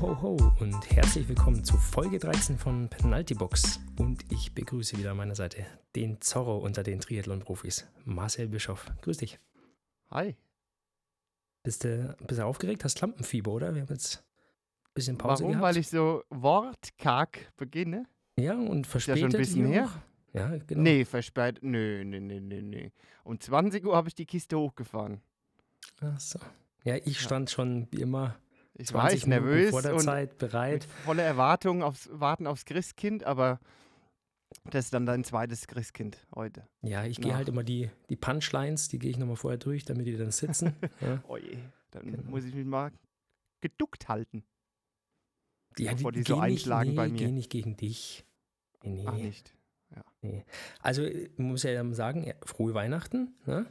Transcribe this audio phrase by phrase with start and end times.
[0.00, 3.80] Ho, ho, ho und herzlich willkommen zu Folge 13 von Penalty Box.
[3.98, 5.64] Und ich begrüße wieder an meiner Seite
[5.94, 8.86] den Zorro unter den Triathlon-Profis, Marcel Bischoff.
[9.02, 9.38] Grüß dich.
[10.10, 10.36] Hi.
[11.62, 12.84] Bist du, bist du aufgeregt?
[12.84, 13.74] Hast Lampenfieber, oder?
[13.74, 14.22] Wir haben jetzt
[14.88, 15.52] ein bisschen Pause Warum?
[15.52, 15.64] gehabt.
[15.64, 18.06] Weil ich so wortkarg beginne?
[18.38, 19.20] ja, und Ist ja verspätet.
[19.20, 19.90] schon ein bisschen her.
[20.32, 20.82] Ja, genau.
[20.82, 21.62] Nee, verspätet.
[21.62, 22.88] Nö, nö, nö, nö, nö.
[23.24, 25.22] Um 20 Uhr habe ich die Kiste hochgefahren.
[26.00, 26.38] Ach so.
[26.84, 28.36] Ja, ich stand schon wie immer
[28.78, 30.84] Ich 20 weiß, Minuten nervös vor der und Zeit bereit.
[31.04, 33.58] voller Erwartung aufs Warten aufs Christkind, aber
[34.70, 36.66] das ist dann dein zweites Christkind heute.
[36.82, 40.06] Ja, ich gehe halt immer die, die Punchlines, die gehe ich nochmal vorher durch, damit
[40.06, 40.74] die dann sitzen.
[41.00, 41.22] ja.
[41.26, 41.58] Oje,
[41.90, 42.30] dann Genau.
[42.30, 42.92] muss ich mich mal
[43.60, 44.44] geduckt halten.
[45.78, 47.18] Ja, Bevor die gehen so einschlagen nicht, bei nee, mir.
[47.18, 48.24] gehen nicht gegen dich.
[48.82, 49.04] Nee, nee.
[49.06, 49.54] Ach nicht.
[50.80, 53.34] Also, äh, man muss ja sagen, ja, frohe Weihnachten.
[53.46, 53.66] Ne?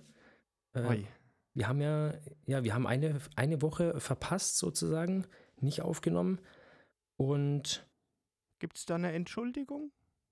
[0.74, 1.08] Äh, Oi.
[1.56, 2.14] Wir haben ja,
[2.46, 5.26] ja, wir haben eine, eine Woche verpasst sozusagen,
[5.60, 6.40] nicht aufgenommen.
[7.18, 7.88] Und
[8.60, 9.92] Gibt es da eine Entschuldigung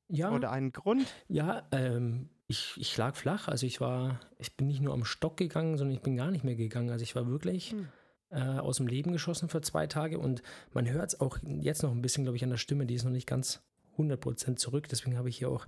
[0.10, 1.08] ja, oder einen Grund?
[1.30, 3.48] ja, ähm, ich, ich lag flach.
[3.48, 6.44] Also ich war, ich bin nicht nur am Stock gegangen, sondern ich bin gar nicht
[6.44, 6.90] mehr gegangen.
[6.90, 7.88] Also ich war wirklich Hm.
[8.30, 11.92] äh, aus dem Leben geschossen für zwei Tage und man hört es auch jetzt noch
[11.92, 13.64] ein bisschen, glaube ich, an der Stimme, die ist noch nicht ganz
[13.98, 14.90] 100% zurück.
[14.90, 15.66] Deswegen habe ich hier auch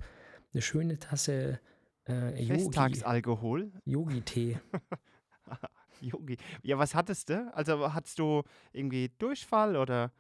[0.54, 1.60] eine schöne Tasse
[2.06, 3.72] äh, Festtagsalkohol?
[3.86, 4.60] Yogi-Tee.
[6.02, 6.38] Yogi.
[6.62, 7.52] Ja, was hattest du?
[7.54, 8.44] Also hattest du
[8.74, 10.12] irgendwie Durchfall oder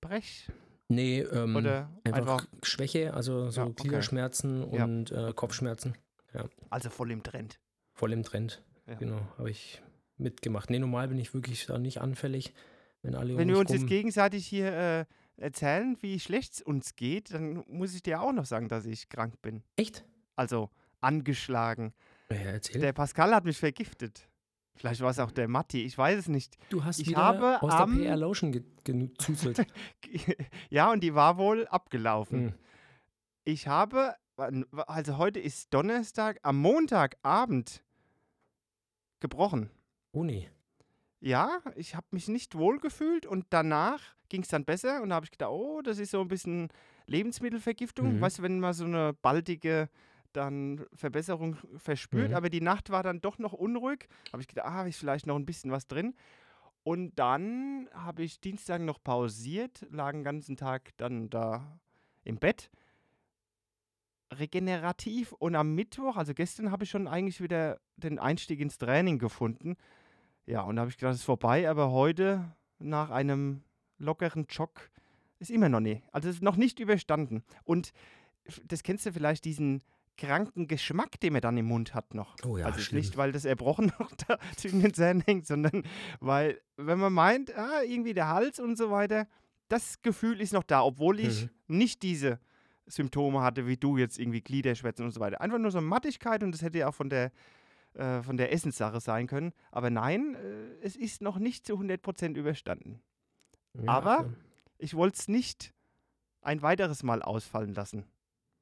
[0.00, 0.48] Brech?
[0.88, 3.82] Nee, ähm, Oder einfach, einfach, Schwäche, also so Ja, okay.
[3.82, 4.84] Gliederschmerzen Ja.
[4.84, 5.94] und äh, Kopfschmerzen.
[6.68, 7.60] also voll im Trend.
[7.92, 8.62] Voll im Trend.
[8.88, 8.94] Ja.
[8.94, 9.80] Genau, habe ich
[10.16, 10.68] mitgemacht.
[10.68, 12.52] Nee, normal bin ich wirklich da nicht anfällig.
[13.02, 15.04] Wenn alle um Wenn wir mich uns jetzt gegenseitig hier äh,
[15.36, 19.08] erzählen, wie schlecht es uns geht, dann muss ich dir auch noch sagen, dass ich
[19.08, 19.62] krank bin.
[19.76, 20.04] Echt?
[20.34, 20.70] Also
[21.00, 21.94] angeschlagen.
[22.30, 22.80] Ja, erzähl.
[22.80, 24.28] Der Pascal hat mich vergiftet.
[24.80, 26.56] Vielleicht war es auch der Matti, ich weiß es nicht.
[26.70, 29.66] du hast ich wieder habe aus am- der PR Lotion ge gezuzelt.
[30.70, 32.40] ja, und die war wohl abgelaufen.
[32.46, 32.54] Hm.
[33.44, 34.14] Ich habe,
[34.86, 37.84] also heute ist Donnerstag, am Montagabend
[39.20, 39.68] gebrochen.
[40.12, 40.48] Oh nee.
[41.20, 45.16] Ja, ich habe mich nicht wohl gefühlt und danach ging es dann besser und da
[45.16, 46.68] habe ich gedacht, oh, das ist so ein bisschen
[47.06, 48.16] Lebensmittelvergiftung.
[48.16, 48.20] Mhm.
[48.22, 49.90] Weißt du, wenn man so eine baldige
[50.32, 52.36] dann Verbesserung verspürt, Mhm.
[52.36, 55.36] aber die Nacht war dann doch noch unruhig, habe ich gedacht, ah, ist vielleicht noch
[55.36, 56.14] ein bisschen was drin.
[56.82, 61.78] Und dann habe ich Dienstag noch pausiert, lag den ganzen Tag dann da
[62.24, 62.70] im Bett.
[64.32, 69.18] Regenerativ und am Mittwoch, also gestern, habe ich schon eigentlich wieder den Einstieg ins Training
[69.18, 69.76] gefunden.
[70.46, 73.62] Ja, und da habe ich gedacht, es ist vorbei, aber heute nach einem
[73.98, 74.88] lockeren Jog
[75.40, 76.02] ist immer noch nicht.
[76.12, 77.42] Also es ist noch nicht überstanden.
[77.64, 77.92] Und
[78.64, 79.82] das kennst du vielleicht, diesen
[80.20, 82.36] kranken Geschmack, den man dann im Mund hat noch.
[82.44, 83.00] Oh ja, also schlimm.
[83.00, 85.82] nicht, weil das Erbrochen noch da zwischen den Zähnen hängt, sondern
[86.20, 89.26] weil, wenn man meint, ah, irgendwie der Hals und so weiter,
[89.68, 91.76] das Gefühl ist noch da, obwohl ich Mhm.
[91.78, 92.38] nicht diese
[92.86, 95.40] Symptome hatte, wie du jetzt irgendwie Gliederschwätzen und so weiter.
[95.40, 97.30] Einfach nur so Mattigkeit und das hätte ja auch von der,
[97.94, 99.52] äh, von der Essenssache sein können.
[99.70, 103.00] Aber nein, äh, es ist noch nicht zu 100% überstanden.
[103.74, 104.30] Ja, aber- okay.
[104.82, 105.72] Ich wollte es nicht
[106.42, 108.04] ein weiteres Mal ausfallen lassen.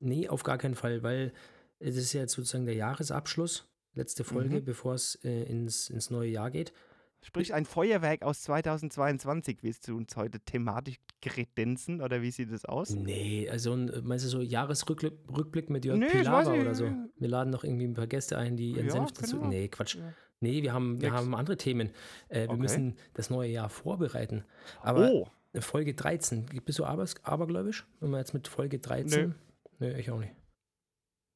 [0.00, 1.32] Nee, auf gar keinen Fall, weil
[1.78, 4.64] es ist ja jetzt sozusagen der Jahresabschluss, letzte Folge, Mhm.
[4.64, 6.72] bevor es äh, ins, ins neue Jahr geht.
[7.20, 12.64] Sprich, ein Feuerwerk aus 2022 willst du uns heute thematisch kredenzen oder wie sieht es
[12.64, 12.90] aus?
[12.90, 16.60] Nee, also ein, meinst du so Jahresrückblick Rückblick mit Jörg Nee, Pilawa nicht.
[16.60, 16.84] oder so?
[17.16, 19.38] Wir laden noch irgendwie ein paar Gäste ein, die ihren Ja, Senf dazu.
[19.38, 19.48] genau.
[19.48, 19.96] Nee, Quatsch.
[19.96, 20.12] Ja.
[20.40, 21.20] Nee, wir haben, wir Nix.
[21.20, 21.90] haben andere Themen.
[22.28, 22.60] Äh, wir Okay.
[22.60, 24.44] müssen das neue Jahr vorbereiten.
[24.80, 27.84] Aber oh, Folge 13, bist du aber, abergläubisch?
[27.98, 29.28] Wenn wir jetzt mit Folge 13.
[29.30, 29.34] Nö.
[29.78, 30.34] Nee, ich auch nicht.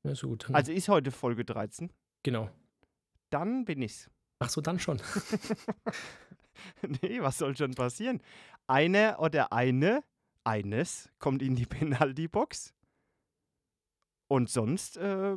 [0.04, 0.50] Ja, so gut.
[0.52, 1.92] Also ist heute Folge 13.
[2.22, 2.50] genau.
[3.30, 4.10] Dann bin ich's.
[4.40, 5.00] Ach so, dann schon.
[7.02, 8.20] nee, was soll schon passieren?
[8.66, 10.04] Einer oder eine,
[10.44, 12.74] eines kommt in die Penalty-Box.
[14.28, 15.36] Und sonst äh,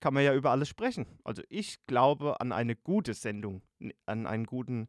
[0.00, 1.06] kann man ja über alles sprechen.
[1.24, 3.62] Also ich glaube an eine gute Sendung,
[4.06, 4.88] an einen guten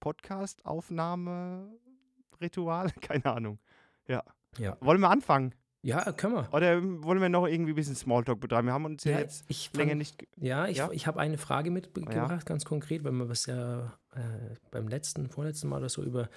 [0.00, 3.58] Podcast-Aufnahme-Ritual, keine Ahnung.
[4.06, 4.22] Ja.
[4.58, 4.76] Ja.
[4.80, 5.54] Wollen wir anfangen?
[5.86, 6.52] Ja, können wir.
[6.52, 8.66] Oder wollen wir noch irgendwie ein bisschen Smalltalk betreiben?
[8.66, 10.26] Wir haben uns ja, Ja, jetzt ich länger nicht...
[10.36, 10.90] Ja, ich, Ja?
[10.90, 15.68] ich habe eine Frage mitgebracht, ganz konkret, weil wir was ja äh, beim letzten, vorletzten
[15.68, 16.28] Mal oder so über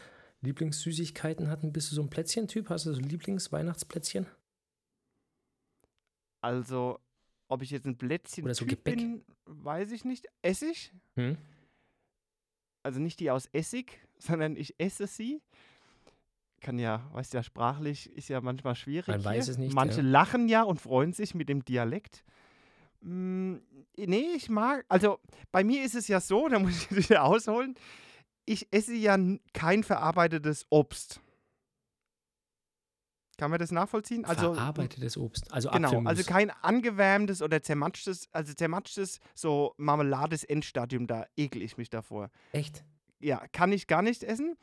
[0.42, 1.74] Lieblingssüßigkeiten hatten.
[1.74, 2.70] Bist du so ein Plätzchen-Typ?
[2.70, 4.28] Hast du so Lieblingsweihnachtsplätzchen?
[6.42, 7.00] Also,
[7.48, 8.98] ob ich jetzt ein Plätzchen Oder so Gebäck.
[8.98, 10.28] bin, weiß ich nicht.
[10.44, 10.94] Essig?
[11.16, 11.38] Hm?
[12.84, 15.42] Also nicht die aus Essig, sondern ich esse sie.
[16.62, 19.08] Kann ja, weißt ja, sprachlich ist ja manchmal schwierig.
[19.08, 19.52] Man weiß hier.
[19.52, 20.08] es nicht, Manche ja.
[20.08, 22.24] lachen ja und freuen sich mit dem Dialekt.
[23.02, 23.58] Mm,
[23.98, 25.20] nee, ich mag, also
[25.52, 27.76] bei mir ist es ja so, da muss ich wieder ausholen,
[28.46, 29.18] ich esse ja
[29.54, 31.22] kein verarbeitetes Obst.
[33.38, 34.26] Kann man das nachvollziehen?
[34.26, 36.10] Also, Verarbeitetes Obst, also genau, Apfelmus.
[36.10, 42.32] also kein angewärmtes oder zermatschtes, also zermatschtes, so Marmelades Endstadium, da ekel ich mich davor.
[42.52, 42.84] Echt?
[43.20, 44.58] Ja, kann ich gar nicht essen.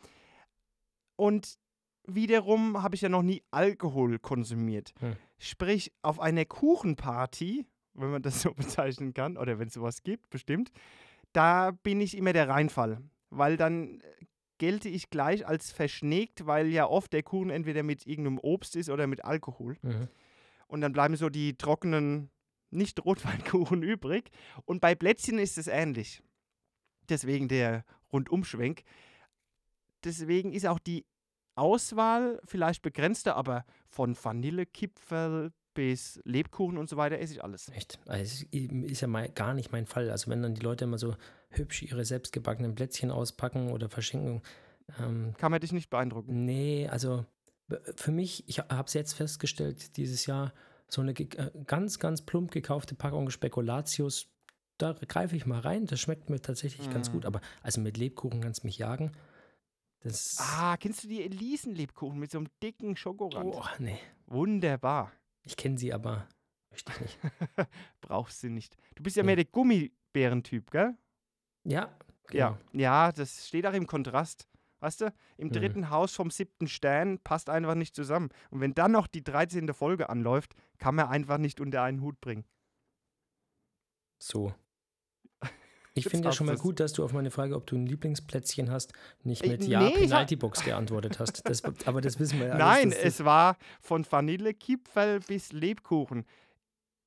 [1.16, 1.58] Und
[2.06, 4.92] wiederum habe ich ja noch nie Alkohol konsumiert.
[5.00, 5.16] Hm.
[5.38, 10.30] Sprich, auf einer Kuchenparty, wenn man das so bezeichnen kann, oder wenn es sowas gibt,
[10.30, 10.70] bestimmt,
[11.32, 13.00] da bin ich immer der Reinfall.
[13.30, 14.24] Weil dann äh,
[14.58, 18.88] gelte ich gleich als verschnägt, weil ja oft der Kuchen entweder mit irgendeinem Obst ist
[18.88, 19.76] oder mit Alkohol.
[19.82, 20.08] Mhm.
[20.68, 22.30] Und dann bleiben so die trockenen,
[22.70, 24.30] nicht Rotweinkuchen übrig.
[24.64, 26.22] Und bei Plätzchen ist es ähnlich.
[27.08, 28.82] Deswegen der Rundumschwenk.
[30.04, 31.04] Deswegen ist auch die
[31.56, 37.68] Auswahl vielleicht begrenzter, aber von Vanillekipferl bis Lebkuchen und so weiter esse ich alles.
[37.74, 37.98] Echt?
[38.06, 40.10] Also ist ja mal gar nicht mein Fall.
[40.10, 41.16] Also wenn dann die Leute immer so
[41.50, 44.42] hübsch ihre selbstgebackenen Plätzchen auspacken oder verschenken.
[44.98, 46.44] Ähm, Kann man dich nicht beeindrucken.
[46.44, 47.26] nee, also
[47.68, 50.52] b- für mich, ich habe es jetzt festgestellt, dieses Jahr,
[50.88, 54.28] so eine äh, ganz, ganz plump gekaufte Packung Spekulatius,
[54.78, 55.86] da greife ich mal rein.
[55.86, 57.12] Das schmeckt mir tatsächlich ganz Mm.
[57.12, 57.26] gut.
[57.26, 59.12] Aber also mit Lebkuchen kannst du mich jagen.
[60.06, 60.36] Das.
[60.40, 63.52] Ah, kennst du die Elisenlebkuchen mit so einem dicken Schokorand?
[63.54, 63.98] oh, nee.
[64.26, 65.10] Wunderbar.
[65.42, 66.28] Ich kenne sie, aber
[66.70, 67.18] möchte ich nicht.
[68.00, 68.76] Brauchst du nicht.
[68.94, 69.26] Du bist ja Nee.
[69.26, 70.96] mehr der Gummibärentyp, gell?
[71.64, 71.92] Ja,
[72.30, 72.56] Ja.
[72.72, 74.48] Ja, das steht auch im Kontrast.
[74.80, 75.52] Weißt du, im Mhm.
[75.52, 78.28] dritten Haus vom siebten Stern passt einfach nicht zusammen.
[78.50, 79.72] Und wenn dann noch die 13.
[79.74, 82.44] Folge anläuft, kann man einfach nicht unter einen Hut bringen.
[84.18, 84.54] So.
[85.98, 87.86] Ich finde ja hast schon mal gut, dass du auf meine Frage, ob du ein
[87.86, 88.92] Lieblingsplätzchen hast,
[89.24, 91.48] nicht mit Ja, ich hab- Penaltybox geantwortet hast.
[91.48, 92.64] Das, aber das wissen wir ja alles.
[92.66, 96.24] Nein, dass es war von Vanillekipferl bis Lebkuchen.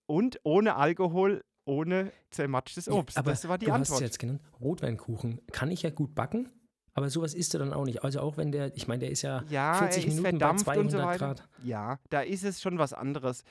[0.07, 3.17] Und ohne Alkohol, ohne zermatschtes Ja, Obst.
[3.17, 4.01] aber das war die du hast Antwort.
[4.01, 4.41] es jetzt genannt.
[4.59, 5.39] Rotweinkuchen.
[5.51, 6.49] Kann ich ja gut backen,
[6.95, 8.03] aber sowas isst du dann auch nicht.
[8.03, 10.45] Also auch wenn der, ich meine, der ist ja, ja, 40 er ist Minuten bei
[10.47, 11.25] verdampft und so 200 weiter.
[11.35, 11.47] Grad.
[11.63, 13.43] Ja, da ist es schon was anderes.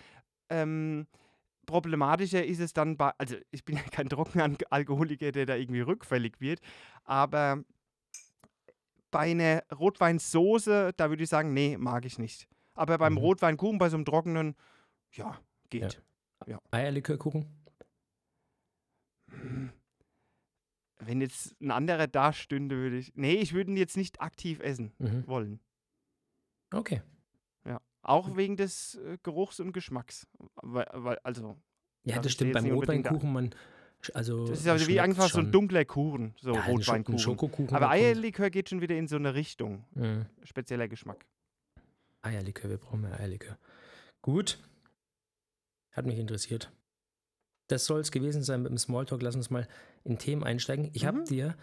[0.50, 1.06] Ähm,
[1.68, 6.40] problematischer ist es dann bei, also ich bin ja kein Trockenalkoholiker, der da irgendwie rückfällig
[6.40, 6.60] wird,
[7.04, 7.62] aber
[9.10, 12.48] bei einer Rotweinsoße, da würde ich sagen, nee, mag ich nicht.
[12.74, 13.18] Aber beim Mhm.
[13.18, 14.54] Rotweinkuchen, bei so einem trockenen,
[15.12, 15.38] ja,
[15.70, 16.02] geht.
[16.70, 17.46] Eierlikörkuchen.
[19.30, 19.70] Hm.
[21.00, 24.60] Wenn jetzt ein anderer da stünde, würde ich, nee, ich würde ihn jetzt nicht aktiv
[24.60, 25.26] essen Mhm.
[25.26, 25.60] wollen.
[26.72, 27.02] Okay.
[28.02, 30.26] Auch wegen des äh, Geruchs und Geschmacks.
[30.56, 31.56] Weil, weil, also,
[32.04, 32.52] Ja, Das stimmt.
[32.54, 33.50] Beim Rotweinkuchen, man,
[34.14, 34.46] also.
[34.46, 37.18] das ist also wie einfach so ein dunkler Kuchen, so ja, Rotweinkuchen.
[37.18, 37.76] Schokokuchen.
[37.76, 39.84] Aber Eierlikör geht schon wieder in so eine Richtung.
[39.94, 40.26] Mhm.
[40.44, 41.26] Spezieller Geschmack.
[42.22, 43.58] Eierlikör, wir brauchen mehr Eierlikör.
[44.22, 44.58] Gut.
[45.92, 46.72] Hat mich interessiert.
[47.68, 49.20] Das soll es gewesen sein mit dem Smalltalk.
[49.22, 49.66] Lass uns mal
[50.04, 50.90] in Themen einsteigen.
[50.94, 51.06] Ich Mhm.
[51.06, 51.56] habe dir.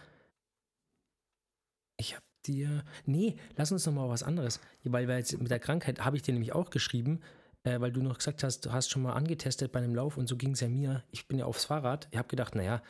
[3.05, 4.59] Nee, lass uns noch mal was anderes.
[4.83, 7.21] Weil, weil jetzt mit der Krankheit habe ich dir nämlich auch geschrieben,
[7.63, 10.27] äh, weil du noch gesagt hast, du hast schon mal angetestet bei einem Lauf und
[10.27, 11.03] so ging es ja mir.
[11.11, 12.07] Ich bin ja aufs Fahrrad.
[12.11, 12.81] Ich habe gedacht, naja,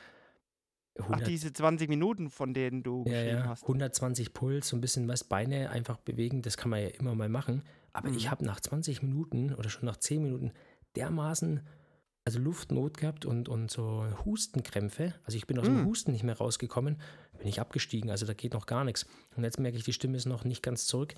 [0.98, 3.64] Ach, 100, diese 20 Minuten, von denen du ja, geschrieben ja, hast.
[3.64, 7.30] 120 Puls, so ein bisschen was Beine einfach bewegen, das kann man ja immer mal
[7.30, 7.64] machen.
[7.92, 8.32] Aber ich Mhm.
[8.32, 10.52] habe nach 20 Minuten oder schon nach 10 Minuten
[10.96, 11.62] dermaßen,
[12.26, 15.14] also Luftnot gehabt und, und so Hustenkrämpfe.
[15.24, 15.86] Also ich bin aus dem Mhm.
[15.86, 16.98] Husten nicht mehr rausgekommen,
[17.38, 19.06] bin ich abgestiegen, also da geht noch gar nichts.
[19.36, 21.14] Und jetzt merke ich, die Stimme ist noch nicht ganz zurück.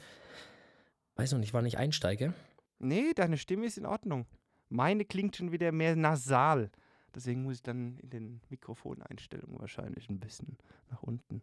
[1.15, 2.33] Weiß noch nicht, wann ich einsteige.
[2.79, 4.25] Nee, deine Stimme ist in Ordnung.
[4.69, 6.69] Meine klingt schon wieder mehr nasal.
[7.15, 10.57] Deswegen muss ich dann in den Mikrofoneinstellungen wahrscheinlich ein bisschen
[10.91, 11.41] nach unten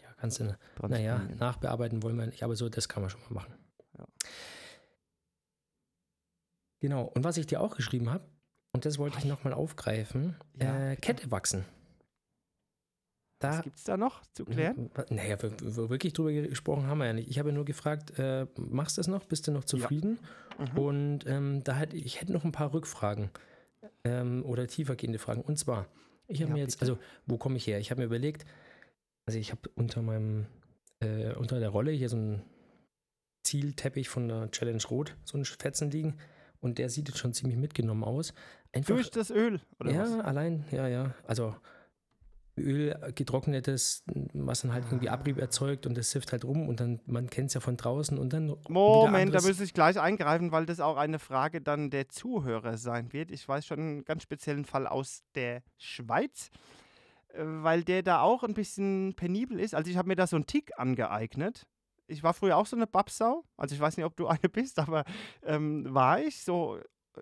[0.00, 0.56] Ja, kannst du, naja,
[1.16, 1.38] transponieren.
[1.38, 3.54] nachbearbeiten wollen wir nicht, aber so, das kann man schon mal machen.
[3.98, 4.06] Ja.
[6.80, 8.24] Genau, und was ich dir auch geschrieben habe,
[8.72, 10.96] und das wollte ich nochmal aufgreifen, Ja, äh.
[10.96, 11.64] Kette wachsen.
[13.42, 14.90] Was Da, gibt es da noch zu klären?
[15.10, 17.28] naja, wir, wir wirklich drüber gesprochen haben wir ja nicht.
[17.30, 19.24] Ich habe ja nur gefragt, äh, machst du das noch?
[19.24, 20.18] Bist du noch zufrieden?
[20.58, 20.78] Mhm.
[20.78, 23.30] Und ähm, da hätte ich hätte noch ein paar Rückfragen
[24.04, 25.42] ähm, oder tiefergehende Fragen.
[25.42, 25.86] Und zwar,
[26.28, 26.92] ich habe Ja, mir jetzt, bitte.
[26.92, 27.78] also wo komme ich her?
[27.80, 28.44] Ich habe mir überlegt,
[29.26, 30.46] also ich habe unter meinem,
[31.00, 32.42] äh, unter der Rolle hier so einen
[33.44, 36.16] Zielteppich von der Challenge Rot, so einen Fetzen liegen.
[36.60, 38.34] Und der sieht jetzt schon ziemlich mitgenommen aus.
[38.72, 40.20] Einfach, Durch das Öl, oder ja, was?
[40.24, 41.12] allein, ja, ja.
[41.26, 41.56] Also
[42.58, 44.04] Öl, äh, getrocknetes,
[44.34, 47.48] was dann halt irgendwie Abrieb erzeugt und das sifft halt rum und dann, man kennt
[47.48, 48.56] es ja von draußen und dann.
[48.68, 53.12] Moment, da müsste ich gleich eingreifen, weil das auch eine Frage dann der Zuhörer sein
[53.12, 53.30] wird.
[53.30, 56.50] Ich weiß schon einen ganz speziellen Fall aus der Schweiz,
[57.28, 59.74] äh, weil der da auch ein bisschen penibel ist.
[59.74, 61.66] Also ich habe mir da so einen Tick angeeignet.
[62.06, 63.44] Ich war früher auch so eine Babsau.
[63.56, 65.04] Also ich weiß nicht, ob du eine bist, aber
[65.42, 66.78] ähm, war ich so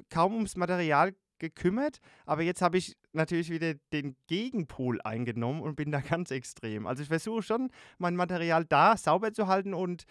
[0.08, 1.98] kaum ums Material gekümmert.
[2.24, 6.86] Aber jetzt habe ich natürlich wieder den Gegenpol eingenommen und bin da ganz extrem.
[6.86, 10.04] Also ich versuche schon, mein Material da sauber zu halten und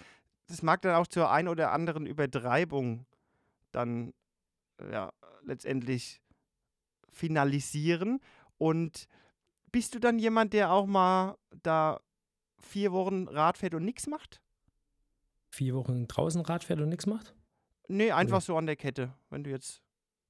[0.48, 3.06] das mag dann auch zur ein oder anderen Übertreibung
[3.72, 4.14] dann
[4.92, 6.22] ja, letztendlich
[7.12, 8.20] finalisieren.
[8.58, 9.08] Und
[9.72, 12.02] bist du dann jemand, der auch mal da
[12.60, 14.42] vier Wochen Rad fährt und nichts macht?
[15.52, 17.36] Vier Wochen draußen Rad fährt und nichts macht?
[17.88, 19.82] Nee, einfach so an der Kette, wenn du jetzt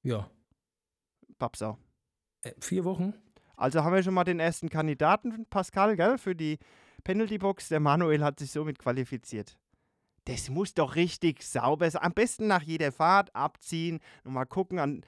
[0.02, 0.30] Ja.
[1.40, 1.76] Babsau.
[2.42, 3.14] Äh, vier Wochen?
[3.56, 6.58] Also haben wir schon mal den ersten Kandidaten, Pascal, gell, für die
[7.04, 7.68] Penalty-Box.
[7.68, 9.58] Der Manuel hat sich somit qualifiziert.
[10.24, 12.02] Das muss doch richtig sauber sein.
[12.02, 15.02] Am besten nach jeder Fahrt abziehen und mal gucken an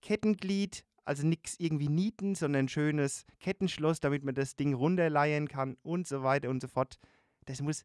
[0.00, 0.84] Kettenglied.
[1.04, 6.06] Also nichts irgendwie nieten, sondern ein schönes Kettenschloss, damit man das Ding runterleihen kann und
[6.06, 6.98] so weiter und so fort.
[7.46, 7.84] Das muss.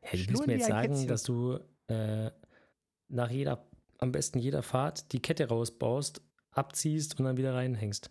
[0.00, 1.08] Hey, du willst mir jetzt sagen, Kätzchen.
[1.08, 2.30] dass du äh,
[3.08, 3.66] nach jeder,
[3.98, 8.10] am besten jeder Fahrt die Kette rausbaust, abziehst und dann wieder reinhängst.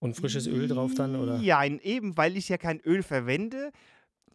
[0.00, 1.38] Und frisches Öl drauf dann, oder?
[1.38, 3.72] Ja, eben, weil ich ja kein Öl verwende,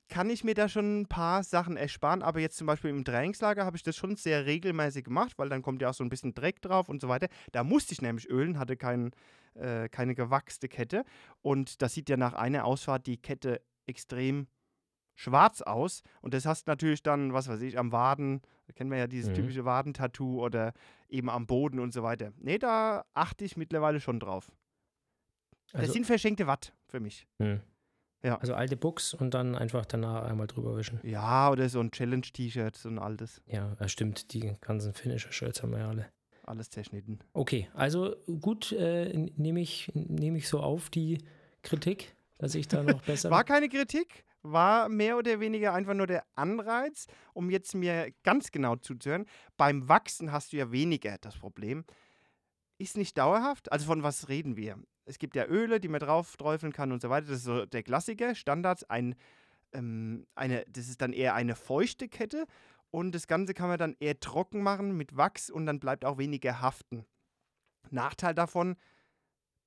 [0.10, 2.22] kann ich mir da schon ein paar Sachen ersparen.
[2.22, 5.62] Aber jetzt zum Beispiel im Trainingslager habe ich das schon sehr regelmäßig gemacht, weil dann
[5.62, 7.27] kommt ja auch so ein bisschen Dreck drauf und so weiter.
[7.51, 9.12] Da musste ich nämlich ölen, hatte kein,
[9.53, 11.06] äh, keine gewachste Kette.
[11.42, 14.48] Und das sieht ja nach einer Ausfahrt die Kette extrem
[15.15, 16.01] schwarz aus.
[16.22, 19.29] Und das hast natürlich dann, was weiß ich, am Waden, da kennen wir ja dieses
[19.32, 19.36] Mhm.
[19.36, 20.74] typische Wadentattoo oder
[21.10, 22.32] eben am Boden und so weiter.
[22.38, 24.51] Nee, da achte ich mittlerweile schon drauf.
[25.72, 27.27] Das Also, sind verschenkte Watt für mich.
[27.39, 27.62] hm.
[28.25, 28.38] Ja.
[28.38, 30.98] also alte Buchs und dann einfach danach einmal drüber wischen.
[31.03, 33.41] Ja, oder so ein Challenge-T-Shirt, so ein altes.
[33.48, 34.32] Ja, das stimmt.
[34.34, 36.05] Die ganzen Finisher-Shirts haben wir ja alle.
[36.43, 37.20] Alles zerschnitten.
[37.34, 41.17] Okay, also gut, äh, nehme ich, nehm ich so auf die
[41.63, 43.29] Kritik, dass ich da noch besser.
[43.29, 48.52] War keine Kritik, war mehr oder weniger einfach nur der Anreiz, um jetzt mir ganz
[48.52, 49.26] genau zuzuhören.
[49.58, 51.86] Beim Wachsen hast du ja weniger das Problem.
[52.78, 53.72] Ist nicht dauerhaft.
[53.72, 54.78] Also von was reden wir?
[55.06, 57.28] Es gibt ja Öle, die man drauf träufeln kann und so weiter.
[57.28, 58.84] Das ist so der Klassiker, Standards.
[58.90, 59.16] Ein,
[59.72, 62.46] ähm, eine, das ist dann eher eine feuchte Kette.
[62.92, 66.18] Und das Ganze kann man dann eher trocken machen mit Wachs und dann bleibt auch
[66.18, 67.06] weniger haften.
[67.90, 68.76] Nachteil davon,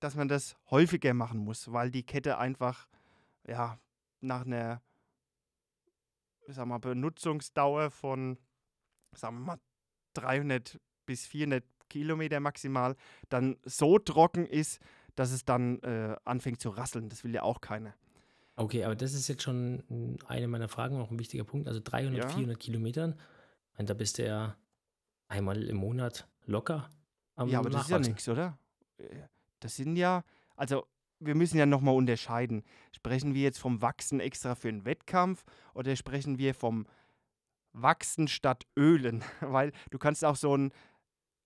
[0.00, 2.86] dass man das häufiger machen muss, weil die Kette einfach
[3.46, 3.78] ja,
[4.20, 4.82] nach einer
[6.48, 8.38] sag mal, Benutzungsdauer von
[9.12, 9.58] sagen wir mal
[10.14, 12.96] 300 bis 400 Kilometer maximal
[13.28, 14.80] dann so trocken ist,
[15.14, 17.08] dass es dann äh, anfängt zu rasseln.
[17.08, 17.94] Das will ja auch keiner.
[18.56, 21.68] Okay, aber das ist jetzt schon eine meiner Fragen, auch ein wichtiger Punkt.
[21.68, 22.28] Also 300, Ja.
[22.28, 23.14] 400 Kilometern.
[23.78, 24.56] Da bist du ja
[25.28, 26.88] einmal im Monat locker
[27.34, 28.12] am ja, aber das ist ja Nachwachsen.
[28.12, 28.58] nichts, oder?
[28.98, 29.04] Äh,
[29.60, 30.86] Das sind ja, also
[31.18, 32.62] wir müssen ja nochmal unterscheiden.
[32.92, 35.44] Sprechen wir jetzt vom Wachsen extra für einen Wettkampf
[35.74, 36.86] oder sprechen wir vom
[37.72, 39.24] Wachsen statt Ölen?
[39.40, 40.72] Weil du kannst auch so ein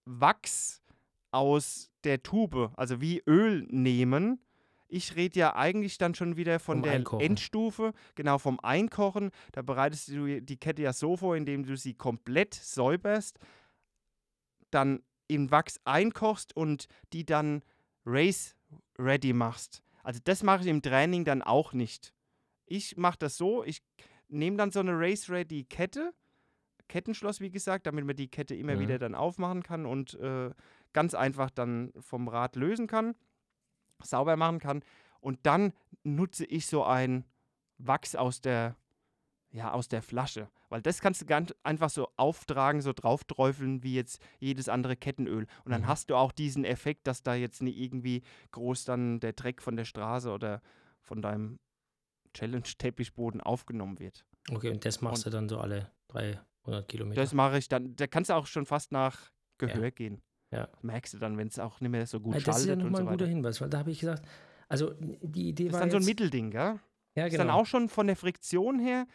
[0.04, 0.82] Wachs
[1.30, 4.40] aus der Tube, also wie Öl nehmen.
[4.88, 7.24] Ich rede ja eigentlich dann schon wieder von Vom der Einkochen.
[7.24, 9.30] Endstufe, genau vom Einkochen.
[9.52, 13.38] Da bereitest du die Kette ja so vor, indem du sie komplett säuberst,
[14.72, 17.62] dann im Wachs einkochst und die dann
[18.04, 18.56] race
[18.98, 19.82] ready machst.
[20.02, 22.14] Also das mache ich im Training dann auch nicht.
[22.66, 23.82] Ich mache das so, ich
[24.28, 26.14] nehme dann so eine race ready Kette,
[26.88, 28.80] Kettenschloss wie gesagt, damit man die Kette immer Mhm.
[28.80, 30.50] wieder dann aufmachen kann und äh,
[30.92, 33.14] ganz einfach dann vom Rad lösen kann,
[34.02, 34.82] sauber machen kann
[35.20, 35.72] und dann
[36.02, 37.24] nutze ich so ein
[37.78, 38.76] Wachs aus der
[39.52, 40.48] ja, aus der Flasche.
[40.68, 45.46] Weil das kannst du ganz einfach so auftragen, so draufträufeln wie jetzt jedes andere Kettenöl.
[45.64, 45.86] Und dann Mhm.
[45.88, 49.76] hast du auch diesen Effekt, dass da jetzt nicht irgendwie groß dann der Dreck von
[49.76, 50.62] der Straße oder
[51.02, 51.58] von deinem
[52.34, 54.24] Challenge-Teppichboden aufgenommen wird.
[54.52, 57.20] Okay, und das machst Und- du dann so alle 300 Kilometer.
[57.20, 60.22] Das mache ich dann, da kannst du auch schon fast nach Gehör gehen.
[60.52, 60.68] Ja.
[60.82, 62.84] Merkst du dann, wenn es auch nicht mehr so gut Ja, das ist ja schaltet
[62.86, 63.30] und nochmal so ein guter weiter.
[63.34, 64.26] Hinweis, weil da habe ich gesagt,
[64.68, 66.80] also die Idee Das ist war dann so ein Mittelding, gell?
[67.14, 67.44] ja, Ist genau.
[67.44, 69.06] dann auch schon von der Friktion her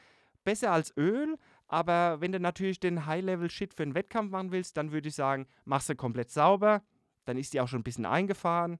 [0.46, 1.38] besser als Öl.
[1.68, 5.48] Aber wenn du natürlich den High-Level-Shit für einen Wettkampf machen willst, dann würde ich sagen,
[5.66, 6.82] machst du komplett sauber.
[7.25, 8.80] Dann ist die auch schon ein bisschen eingefahren.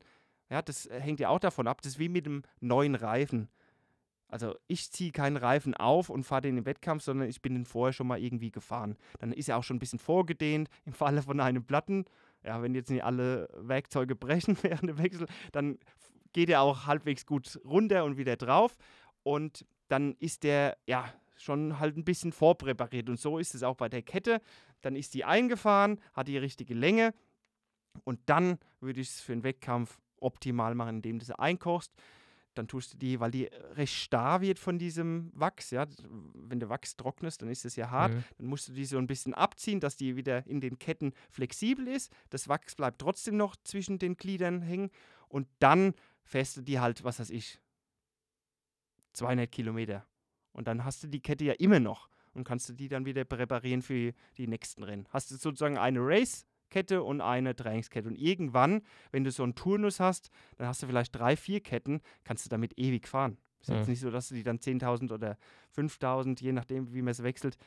[0.50, 1.82] Ja, das äh, hängt ja auch davon ab.
[1.82, 3.50] Das ist wie mit einem neuen Reifen.
[4.28, 7.66] Also ich ziehe keinen Reifen auf und fahre den im Wettkampf, sondern ich bin den
[7.66, 8.98] vorher schon mal irgendwie gefahren.
[9.20, 12.06] Dann ist er auch schon ein bisschen vorgedehnt im Falle von einem Platten.
[12.44, 15.80] Ja, wenn jetzt nicht alle Werkzeuge brechen während dem Wechsel, dann
[16.34, 18.76] geht er auch halbwegs gut runter und wieder drauf.
[19.24, 21.06] Und dann ist der, ja,
[21.36, 23.10] schon halt ein bisschen vorpräpariert.
[23.10, 24.42] Und so ist es auch bei der Kette.
[24.82, 27.14] Dann ist die eingefahren, hat die richtige Länge.
[28.04, 31.94] Und dann würde ich es für einen Wettkampf optimal machen, indem du sie einkochst.
[32.54, 35.86] Dann tust du die, weil die recht starr wird von diesem Wachs, ja.
[36.34, 38.14] Wenn der Wachs trocknest, dann ist es ja hart.
[38.14, 38.24] Mhm.
[38.38, 41.88] Dann musst du die so ein bisschen abziehen, dass die wieder in den Ketten flexibel
[41.88, 42.12] ist.
[42.30, 44.90] Das Wachs bleibt trotzdem noch zwischen den Gliedern hängen.
[45.28, 47.60] Und dann fährst du die halt, was weiß ich,
[49.14, 50.06] 200 Kilometer.
[50.56, 52.10] Und dann hast du die Kette ja immer noch.
[52.34, 55.08] und kannst du die dann wieder präparieren für die nächsten Rennen.
[55.12, 58.10] Hast du sozusagen eine Race-Kette und eine Trainingskette.
[58.10, 58.82] Und irgendwann,
[59.14, 62.50] wenn du so einen Turnus hast, dann hast du vielleicht drei, vier Ketten, kannst du
[62.50, 63.38] damit ewig fahren.
[63.62, 63.76] Ist Mhm.
[63.78, 65.38] jetzt nicht so, dass du die dann 10.000 oder
[65.72, 67.58] 5.000, je nachdem, wie man es wechselt,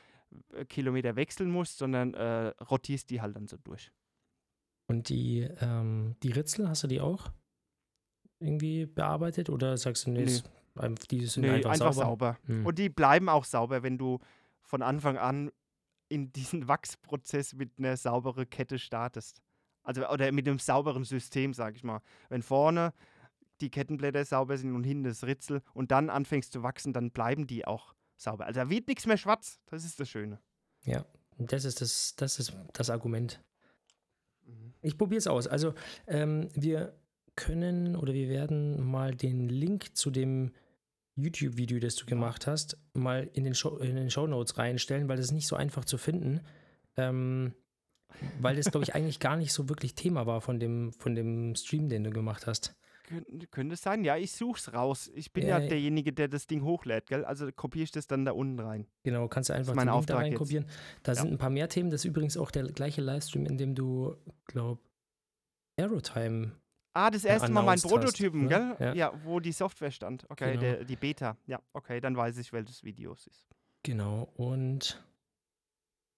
[0.53, 3.91] äh, Kilometer wechseln musst, sondern äh, rotierst die halt dann so durch.
[4.87, 7.31] Und die, ähm, die Ritzel, hast du die auch
[8.39, 10.41] irgendwie bearbeitet oder sagst du, nee, Nee.
[10.75, 12.37] Einfach- die sind Nee, einfach, sauber?
[12.45, 12.65] Hm.
[12.65, 14.19] Und die bleiben auch sauber, wenn du
[14.61, 15.51] von Anfang an
[16.09, 19.41] in diesen Wachsprozess mit einer sauberen Kette startest.
[19.83, 22.01] Also oder mit einem sauberen System, sag ich mal.
[22.29, 22.93] Wenn vorne
[23.61, 27.45] die Kettenblätter sauber sind und hinten das Ritzel und dann anfängst zu wachsen, dann bleiben
[27.47, 28.45] die auch sauber.
[28.45, 29.59] Also da wird nichts mehr schwarz.
[29.67, 30.39] Das ist das Schöne.
[31.37, 33.41] Und das ist das, das ist das Argument.
[34.45, 34.73] Mhm.
[34.81, 35.47] Ich probiere es aus.
[35.47, 35.73] Also
[36.07, 36.98] ähm, wir
[37.39, 40.51] können oder wir werden mal den Link zu dem
[41.15, 45.17] YouTube-Video, das du gemacht hast, mal in den, Show, in den Show Notes reinstellen, weil
[45.17, 46.41] das ist nicht so einfach zu finden.
[46.97, 47.53] Ähm,
[48.41, 51.55] weil das, glaube ich, eigentlich gar nicht so wirklich Thema war von dem, von dem
[51.55, 52.75] Stream, den du gemacht hast.
[53.07, 54.03] Kön könnte es sein?
[54.03, 55.09] Ja, ich such's raus.
[55.15, 57.25] Ich bin Ja, ja, derjenige, der das Ding hochlädt, gell?
[57.25, 58.85] Also kopiere ich das dann da unten rein.
[59.03, 60.25] Genau, kannst du einfach den Link da Auftrag jetzt.
[60.31, 60.65] reinkopieren.
[61.03, 61.21] Da Ja.
[61.21, 61.89] sind ein paar mehr Themen.
[61.89, 64.15] Das ist übrigens auch der gleiche Livestream, in dem du,
[64.45, 64.79] glaub,
[65.77, 66.51] Aerotime
[66.93, 68.47] Ah, das erste Mal mein announced hast, Prototypen, ne?
[68.49, 68.75] gell?
[68.79, 68.93] Ja.
[68.93, 69.13] Ja.
[69.23, 70.25] wo die Software stand.
[70.29, 70.61] Okay, Genau.
[70.61, 71.37] der, die Beta.
[71.45, 73.47] Ja, okay, dann weiß ich, welches Video es ist.
[73.83, 75.01] Genau, und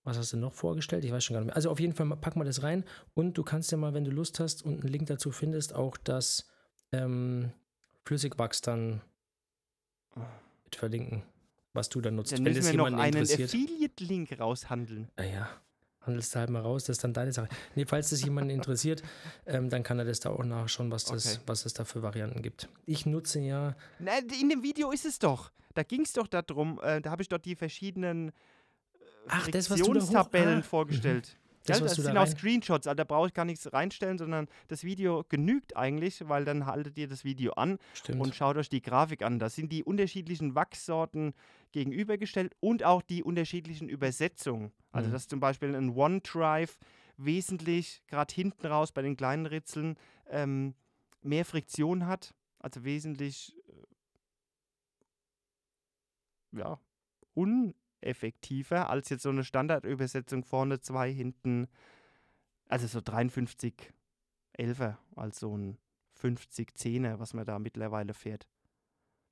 [0.03, 1.05] was hast du noch vorgestellt?
[1.05, 1.55] Ich weiß schon gar nicht mehr.
[1.55, 4.11] Also auf jeden Fall pack mal das rein und du kannst ja mal, wenn du
[4.11, 6.47] Lust hast und einen Link dazu findest, auch das
[6.91, 7.51] ähm,
[8.05, 9.01] Flüssigwachs dann
[10.63, 11.23] mit verlinken,
[11.73, 12.31] was du dann nutzt.
[12.31, 13.21] Dann wenn müssen das wir noch einen.
[13.23, 15.09] Affiliate-Link raushandeln.
[15.17, 15.49] Naja,
[16.01, 17.47] handelst du halt mal raus, das ist dann deine Sache.
[17.75, 19.03] Nee, falls das jemanden interessiert,
[19.45, 21.43] ähm, dann kann er das da auch nachschauen, was, das, Okay.
[21.45, 22.67] was es da für Varianten gibt.
[22.85, 25.51] Ich nutze ja, Na, in dem Video ist es doch.
[25.73, 28.31] Da ging es doch darum, äh, da habe ich doch die verschiedenen äh,
[29.27, 31.37] Ach, das, was du da hoch- ah, vorgestellt.
[31.65, 34.17] Das, was das du da sind auch Screenshots, also da brauche ich gar nichts reinstellen,
[34.17, 38.19] sondern das Video genügt eigentlich, weil dann haltet ihr das Video an stimmt.
[38.21, 39.39] und schaut euch die Grafik an.
[39.39, 41.33] Da sind die unterschiedlichen Wachssorten
[41.71, 44.71] gegenübergestellt und auch die unterschiedlichen Übersetzungen.
[44.91, 45.13] Also Mhm.
[45.13, 46.77] dass zum Beispiel ein OneDrive
[47.17, 49.97] wesentlich, gerade hinten raus bei den kleinen Ritzeln,
[50.29, 50.73] ähm,
[51.21, 53.55] mehr Friktion hat, also wesentlich
[56.53, 56.79] äh, ja,
[58.01, 61.67] uneffektiver als jetzt so eine Standardübersetzung vorne zwei, hinten,
[62.67, 63.93] also so 53
[64.57, 65.77] 11er als so ein
[66.15, 68.47] 50 10er, was man da mittlerweile fährt.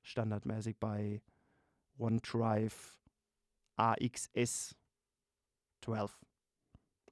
[0.02, 1.20] Standardmäßig bei
[1.98, 2.98] OneDrive
[3.76, 4.76] AXS
[5.82, 6.18] 12.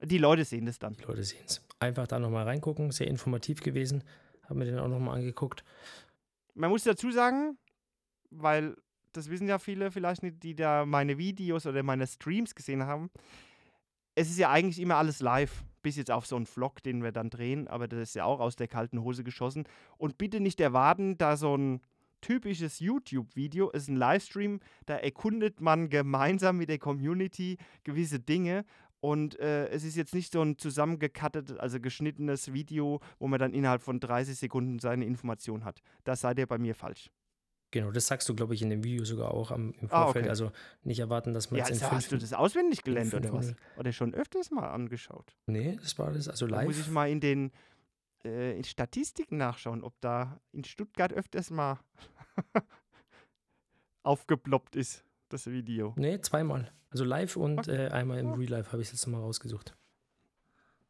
[0.01, 0.93] Die Leute sehen das dann.
[0.93, 1.65] Die Leute sehen es.
[1.79, 4.03] Einfach da nochmal reingucken, sehr informativ gewesen.
[4.43, 5.63] Haben wir den auch nochmal angeguckt.
[6.55, 7.57] Man muss dazu sagen,
[8.31, 8.75] weil
[9.13, 13.09] das wissen ja viele vielleicht nicht, die da meine Videos oder meine Streams gesehen haben.
[14.15, 17.11] Es ist ja eigentlich immer alles live, bis jetzt auf so einen Vlog, den wir
[17.11, 19.65] dann drehen, aber das ist ja auch aus der kalten Hose geschossen.
[19.97, 21.81] Und bitte nicht erwarten, da so ein
[22.21, 28.65] typisches YouTube-Video ist ein Livestream, da erkundet man gemeinsam mit der Community gewisse Dinge.
[29.01, 33.53] Und äh, es ist jetzt nicht so ein zusammengekattet, also geschnittenes Video, wo man dann
[33.53, 35.81] innerhalb von 30 Sekunden seine Information hat.
[36.03, 37.09] Das seid ihr bei mir falsch.
[37.71, 40.23] Genau, das sagst du, glaube ich, in dem Video sogar auch am, im Ah, Vorfeld.
[40.25, 40.29] okay.
[40.29, 40.51] Also
[40.83, 43.31] nicht erwarten, dass man Ja, jetzt in also fünf hast du das auswendig gelernt oder
[43.31, 43.53] was?
[43.77, 45.35] Oder schon öfters mal angeschaut?
[45.45, 46.27] Nee, das war das.
[46.27, 46.93] Also Da muss ich live.
[46.93, 47.51] mal in den
[48.25, 51.79] äh, in Statistiken nachschauen, ob da in Stuttgart öfters mal
[54.03, 55.93] aufgeploppt ist, das Video.
[55.97, 56.71] Nee, zweimal.
[56.89, 57.85] Also live und Okay.
[57.85, 58.33] äh, einmal im Ja.
[58.35, 59.75] Real Life habe ich es jetzt nochmal rausgesucht.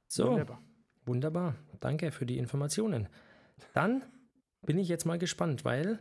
[0.07, 0.61] So, wunderbar.
[1.05, 1.55] Wunderbar.
[1.81, 3.09] Danke für die Informationen.
[3.73, 4.03] Dann
[4.61, 5.99] bin ich jetzt mal gespannt, weil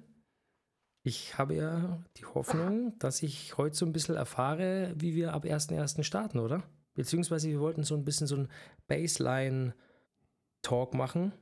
[1.08, 5.44] ich habe ja die Hoffnung, dass ich heute so ein bisschen erfahre, wie wir ab
[5.44, 6.02] 1.1.
[6.04, 6.62] starten, oder?
[6.94, 8.48] Beziehungsweise wir wollten so ein bisschen so ein
[8.86, 11.32] Baseline-Talk machen.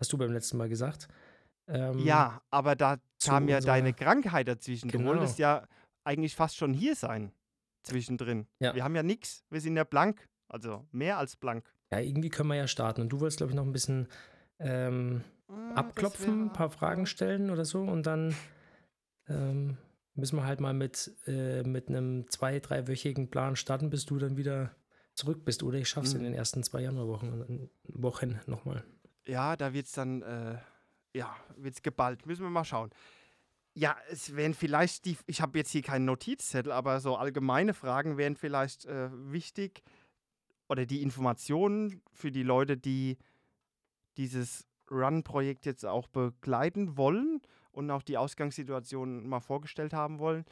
[0.00, 1.08] Hast du beim letzten Mal gesagt.
[1.68, 4.88] Ähm, Ja, aber da kam ja unserer- deine Krankheit dazwischen.
[4.90, 5.10] Du Genau.
[5.10, 5.66] wolltest ja
[6.04, 7.32] eigentlich fast schon hier sein
[7.84, 8.46] zwischendrin.
[8.60, 8.74] Ja.
[8.74, 9.44] Wir haben ja nichts.
[9.50, 10.28] Wir sind ja blank.
[10.48, 11.72] Also mehr als blank.
[11.92, 13.02] Ja, irgendwie können wir ja starten.
[13.02, 14.08] Und du wolltest, glaube ich, noch ein bisschen
[14.58, 15.22] ähm,
[15.74, 17.82] abklopfen, ein paar Fragen stellen oder so.
[17.82, 18.34] Und dann
[19.28, 19.76] ähm,
[20.14, 24.36] müssen wir halt mal mit, äh, mit einem zwei-, dreiwöchigen Plan starten, bis du dann
[24.36, 24.74] wieder
[25.14, 25.62] zurück bist.
[25.62, 26.24] Oder ich schaff's in Mhm.
[26.24, 28.84] den ersten zwei Januarwochen Wochen nochmal.
[29.26, 30.58] Ja, da wird es dann, äh,
[31.14, 32.26] ja, wird es geballt.
[32.26, 32.90] Müssen wir mal schauen.
[33.74, 38.18] Ja, es wären vielleicht die, ich habe jetzt hier keinen Notizzettel, aber so allgemeine Fragen
[38.18, 39.82] wären vielleicht äh, wichtig
[40.68, 43.16] oder die Informationen für die Leute, die
[44.18, 47.40] dieses Run-Projekt jetzt auch begleiten wollen
[47.70, 50.44] und auch die Ausgangssituation mal vorgestellt haben wollen.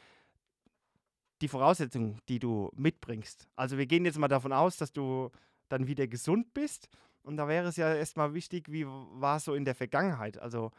[1.40, 3.48] die Voraussetzungen, die du mitbringst.
[3.56, 5.30] Also wir gehen jetzt mal davon aus, dass du
[5.68, 6.88] dann wieder gesund bist.
[7.22, 10.38] Und da wäre es ja erstmal wichtig, wie war es so in der Vergangenheit?
[10.38, 10.70] Also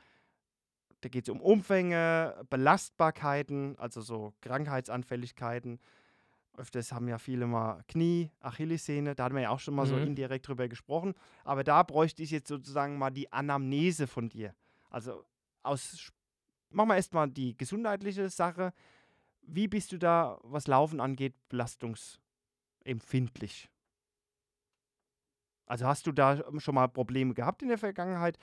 [1.02, 5.80] da geht es um Umfänge, Belastbarkeiten, also so Krankheitsanfälligkeiten.
[6.58, 9.96] Öfters haben ja viele mal Knie, Achillessehne, da hatten wir ja auch schon mal so
[9.96, 10.08] Mhm.
[10.08, 11.14] indirekt drüber gesprochen.
[11.44, 14.54] Aber da bräuchte ich jetzt sozusagen mal die Anamnese von dir.
[14.90, 15.24] Also
[15.64, 16.12] aus,
[16.70, 18.74] machen wir erstmal die gesundheitliche Sache.
[19.42, 23.70] Wie bist du da, was Laufen angeht, belastungsempfindlich?
[25.66, 28.38] Also hast du da schon mal Probleme gehabt in der Vergangenheit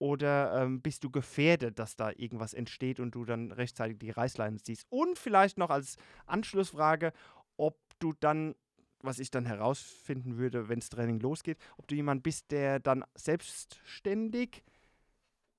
[0.00, 4.56] oder ähm, bist du gefährdet, dass da irgendwas entsteht und du dann rechtzeitig die Reißleine
[4.56, 4.86] ziehst?
[4.88, 7.12] Und vielleicht noch als Anschlussfrage,
[7.58, 8.54] ob du dann,
[9.00, 13.04] was ich dann herausfinden würde, wenn das Training losgeht, ob du jemand bist, der dann
[13.14, 14.64] selbstständig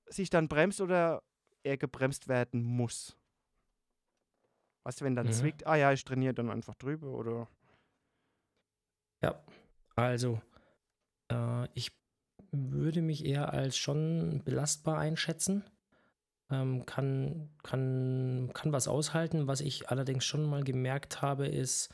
[0.06, 1.22] sich dann bremst oder
[1.62, 3.16] er gebremst werden muss.
[4.82, 5.32] Weißt du, wenn dann Mhm.
[5.32, 7.46] zwickt, ah ja, ich trainiere dann einfach drüber oder.
[9.22, 9.40] Ja,
[9.94, 10.42] also
[11.30, 11.92] äh, ich
[12.52, 15.64] würde mich eher als schon belastbar einschätzen.
[16.50, 19.46] Ähm, kann, kann, kann was aushalten.
[19.46, 21.88] Was ich allerdings schon mal gemerkt habe, ist,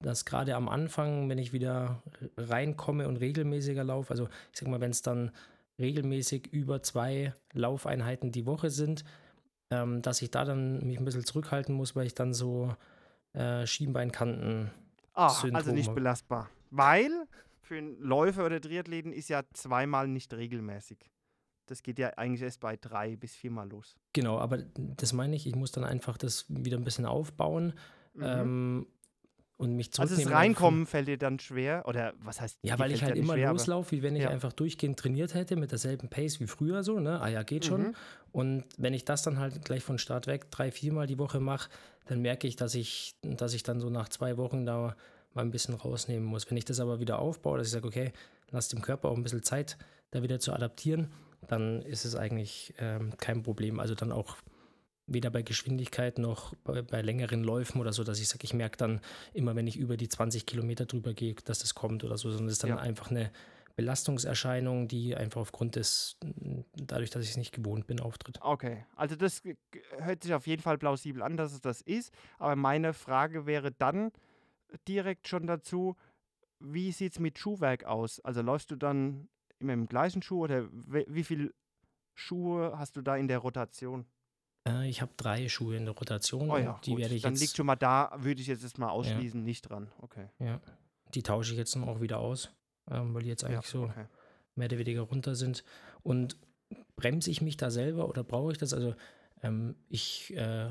[0.00, 2.02] dass gerade am Anfang, wenn ich wieder
[2.36, 5.30] reinkomme und regelmäßiger laufe, also ich sag mal, wenn es dann
[5.78, 9.04] regelmäßig über zwei Laufeinheiten die Woche sind,
[9.70, 12.74] ähm, dass ich da dann mich ein bisschen zurückhalten muss, weil ich dann so
[13.32, 14.70] äh, Schienbeinkanten
[15.14, 16.48] Ah, also nicht belastbar.
[16.70, 17.21] Weil
[17.62, 20.98] für einen Läufer oder Triathleten ist ja zweimal nicht regelmäßig.
[21.66, 23.96] Das geht ja eigentlich erst bei drei bis viermal los.
[24.12, 27.72] Genau, aber das meine ich, ich muss dann einfach das wieder ein bisschen aufbauen
[28.14, 28.24] Mhm.
[28.24, 28.86] ähm,
[29.56, 30.32] und mich also zurücknehmen.
[30.32, 31.84] das Reinkommen fällt dir dann schwer?
[31.86, 34.30] Oder was heißt Ja, weil ich halt immer schwer, loslaufe, wie wenn ich Ja.
[34.30, 37.20] einfach durchgehend trainiert hätte, mit derselben Pace wie früher so, ne?
[37.22, 37.82] Ah ja, geht schon.
[37.82, 37.94] Mhm.
[38.32, 41.70] Und wenn ich das dann halt gleich von Start weg drei, viermal die Woche mache,
[42.06, 44.96] dann merke ich, dass ich, dass ich dann so nach zwei Wochen da
[45.34, 46.50] mal ein bisschen rausnehmen muss.
[46.50, 48.12] Wenn ich das aber wieder aufbaue, dass ich sage, okay,
[48.50, 49.78] lass dem Körper auch ein bisschen Zeit,
[50.10, 51.10] da wieder zu adaptieren,
[51.48, 53.80] dann ist es eigentlich ähm, kein Problem.
[53.80, 54.36] Also dann auch
[55.06, 58.76] weder bei Geschwindigkeit noch bei, bei längeren Läufen oder so, dass ich sage, ich merke
[58.76, 59.00] dann
[59.32, 62.46] immer, wenn ich über die 20 Kilometer drüber gehe, dass das kommt oder so, sondern
[62.46, 62.76] es ist dann Ja.
[62.76, 63.30] einfach eine
[63.74, 66.16] Belastungserscheinung, die einfach aufgrund des,
[66.76, 68.38] dadurch, dass ich es nicht gewohnt bin, auftritt.
[68.40, 69.56] Okay, also das g-
[69.98, 72.12] hört sich auf jeden Fall plausibel an, dass es das ist.
[72.38, 74.12] Aber meine Frage wäre dann
[74.88, 75.96] direkt schon dazu,
[76.58, 78.20] wie sieht es mit Schuhwerk aus?
[78.20, 81.52] Also läufst du dann immer im gleichen Schuh oder wie viele
[82.14, 84.06] Schuhe hast du da in der Rotation?
[84.68, 87.00] Äh, ich habe drei Schuhe in der Rotation Oh ja, die gut.
[87.00, 89.90] werde ich dann jetzt, liegt schon mal da, würde ich jetzt erstmal ausschließen, nicht dran.
[89.98, 90.28] Okay.
[90.38, 90.60] ja,
[91.14, 92.50] die tausche ich jetzt dann auch wieder aus,
[92.90, 94.06] ähm, weil die jetzt Ja, eigentlich so okay.
[94.54, 95.64] mehr oder weniger runter sind.
[96.02, 96.36] Und
[96.96, 98.72] bremse ich mich da selber oder brauche ich das?
[98.72, 98.94] Also
[99.42, 100.70] ähm, ich äh,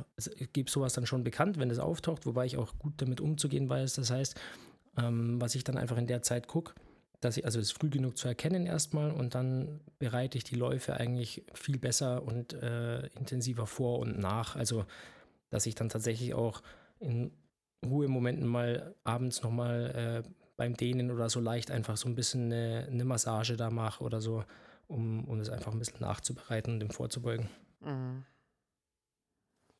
[0.54, 3.94] gebe sowas dann schon bekannt, wenn es auftaucht, wobei ich auch gut damit umzugehen weiß.
[3.94, 4.40] Das heißt,
[4.98, 6.74] ähm, was ich dann einfach in der Zeit gucke,
[7.20, 10.96] dass ich, also es früh genug zu erkennen erstmal und dann bereite ich die Läufe
[10.96, 14.56] eigentlich viel besser und äh, intensiver vor und nach.
[14.56, 14.86] Also,
[15.50, 16.62] dass ich dann tatsächlich auch
[17.00, 17.32] in
[17.86, 22.88] Ruhemomenten mal abends nochmal äh, beim Dehnen oder so leicht einfach so ein bisschen eine,
[22.90, 24.44] eine Massage da mache oder so,
[24.88, 27.50] um, um das einfach ein bisschen nachzubereiten und dem vorzubeugen.
[27.82, 28.24] Mhm.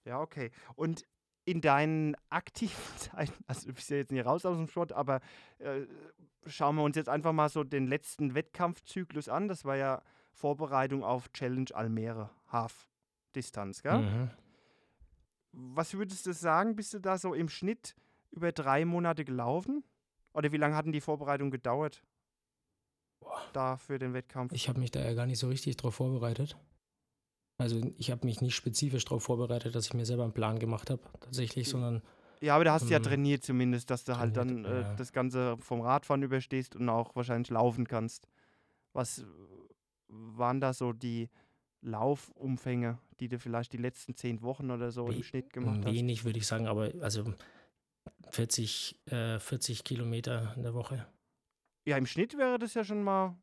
[0.06, 0.52] Ja, okay.
[0.76, 1.06] Und
[1.46, 5.22] in deinen aktiven Zeiten, also du bist ja jetzt nicht raus aus dem Sport, aber
[5.60, 5.82] äh,
[6.46, 9.48] schauen wir uns jetzt einfach mal so den letzten Wettkampfzyklus an.
[9.48, 14.00] Das war ja Vorbereitung auf Challenge Almere, Half-Distanz, gell?
[14.00, 14.30] Mhm.
[15.54, 17.96] Was würdest du sagen, bist du da so im Schnitt
[18.32, 19.84] über drei Monate gelaufen?
[20.34, 22.04] Oder wie lange hatten die Vorbereitungen gedauert?
[23.52, 24.54] Da für den Wettkampf?
[24.54, 26.58] Ich habe mich da ja gar nicht so richtig drauf vorbereitet.
[27.62, 30.90] Also ich habe mich nicht spezifisch darauf vorbereitet, dass ich mir selber einen Plan gemacht
[30.90, 32.02] habe, tatsächlich, sondern
[32.42, 34.96] Ja, aber da hast du ja Ähm, trainiert zumindest, dass du halt dann äh, ja.
[34.96, 38.28] das Ganze vom Radfahren überstehst und auch wahrscheinlich laufen kannst.
[38.94, 39.24] Was
[40.08, 41.30] waren da so die
[41.82, 45.94] Laufumfänge, die du vielleicht die letzten zehn Wochen oder so im We- Schnitt gemacht hast?
[45.94, 47.34] wenig, würde ich sagen, aber also
[48.32, 51.06] 40, äh, 40 Kilometer in der Woche.
[51.86, 53.36] Ja, im Schnitt wäre das ja schon mal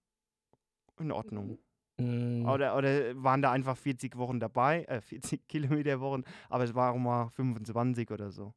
[0.98, 1.59] in Ordnung.
[2.00, 5.00] Mm, Oder, oder waren da einfach 40 Wochen dabei, äh,
[5.40, 8.54] 40 Kilometer Wochen, aber es waren mal 25 oder so.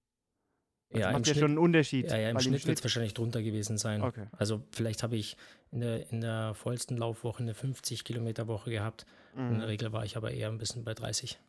[0.90, 2.12] Das ja, im macht ja Schnitt, schon einen Unterschied.
[2.12, 4.02] ja, ja, im weil Schnitt wird es wahrscheinlich drunter gewesen sein.
[4.02, 4.28] Okay.
[4.34, 5.38] Also vielleicht habe ich
[5.72, 9.06] in der, in der vollsten Laufwoche eine 50 Kilometer Woche gehabt.
[9.36, 9.62] In der Mhm.
[9.64, 11.40] Regel war ich aber eher ein bisschen bei 30.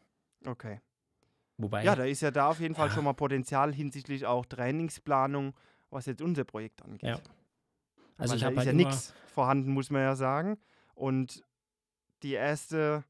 [0.46, 0.80] Okay.
[1.58, 2.94] Wobei, Ja, da ist ja da auf jeden Fall Ja.
[2.94, 5.54] schon mal Potenzial hinsichtlich auch Trainingsplanung,
[5.90, 7.02] was jetzt unser Projekt angeht.
[7.02, 7.18] Ja.
[8.16, 10.56] also Weil ich habe halt ja nichts vorhanden, muss man ja sagen.
[10.94, 11.42] Und
[12.22, 13.04] die erste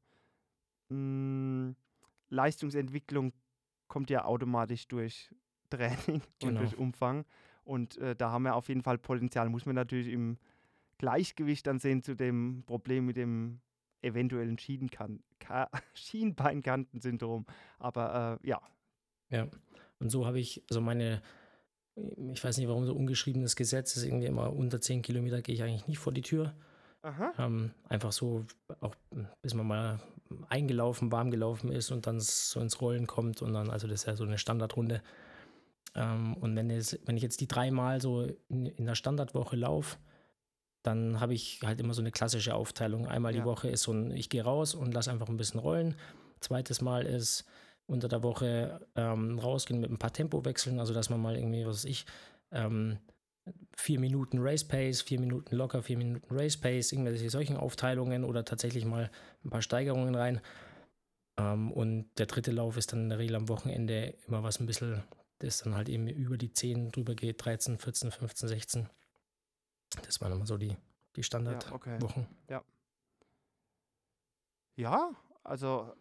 [0.89, 1.73] mh,
[2.29, 3.33] Leistungsentwicklung
[3.87, 5.29] kommt ja automatisch durch
[5.69, 6.59] Training und Genau.
[6.61, 7.25] durch Umfang.
[7.63, 9.49] Und äh, da haben wir auf jeden Fall Potenzial.
[9.49, 10.37] Muss man natürlich im
[10.97, 13.59] Gleichgewicht dann sehen zu dem Problem mit dem
[14.01, 17.45] eventuellen Schienenkan Ka Schienbeinkantensyndrom.
[17.79, 18.61] Aber äh, ja,
[19.29, 19.47] Ja.
[19.99, 21.21] Und so habe ich, also meine,
[22.33, 25.63] ich weiß nicht, warum so ungeschriebenes Gesetz ist, irgendwie immer unter 10 Kilometer gehe ich
[25.63, 26.53] eigentlich nicht vor die Tür.
[27.37, 28.45] Ähm, einfach so,
[28.79, 28.95] auch
[29.41, 29.99] bis man mal
[30.49, 34.05] eingelaufen, warm gelaufen ist und dann so ins Rollen kommt und dann, also das ist
[34.07, 35.01] ja so eine Standardrunde.
[35.95, 39.97] Ähm, und wenn, es, wenn ich jetzt die dreimal so in, in der Standardwoche laufe,
[40.81, 43.07] dann habe ich halt immer so eine klassische Aufteilung.
[43.07, 43.41] Einmal Ja.
[43.41, 45.95] die Woche ist so ein, ich gehe raus und lasse einfach ein bisschen rollen.
[46.39, 47.45] Zweites Mal ist
[47.85, 51.77] unter der Woche ähm, rausgehen mit ein paar Tempowechseln, also dass man mal irgendwie, was
[51.77, 52.05] weiß ich,
[52.51, 52.97] ähm,
[53.75, 58.45] vier Minuten Race Pace, vier Minuten locker, vier Minuten Race Pace, irgendwelche solchen Aufteilungen oder
[58.45, 59.11] tatsächlich mal
[59.43, 60.41] ein paar Steigerungen rein.
[61.37, 64.65] Ähm, und der dritte Lauf ist dann in der Regel am Wochenende immer was ein
[64.65, 65.03] bisschen,
[65.39, 68.89] das dann halt eben über die 10 drüber geht, 13, 14, 15, 16.
[70.05, 70.77] Das waren immer so die,
[71.15, 71.93] die Ja, Standardwochen.
[71.93, 72.59] okay.
[74.75, 75.11] Ja,
[75.43, 75.93] also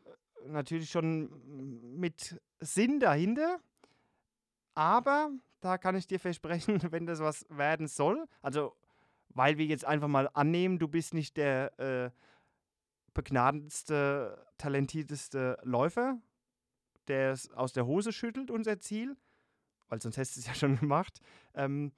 [0.45, 3.61] äh, natürlich schon mit Sinn dahinter,
[4.75, 5.31] aber
[5.63, 8.77] da kann ich dir versprechen, wenn das was werden soll, also
[9.35, 12.11] weil wir jetzt einfach mal annehmen, du bist nicht der äh,
[13.15, 16.19] begnadendste, talentierteste Läufer,
[17.09, 19.17] der es aus der Hose schüttelt, unser Ziel,
[19.89, 21.21] weil sonst hättest du es ja schon gemacht,
[21.55, 21.93] ähm,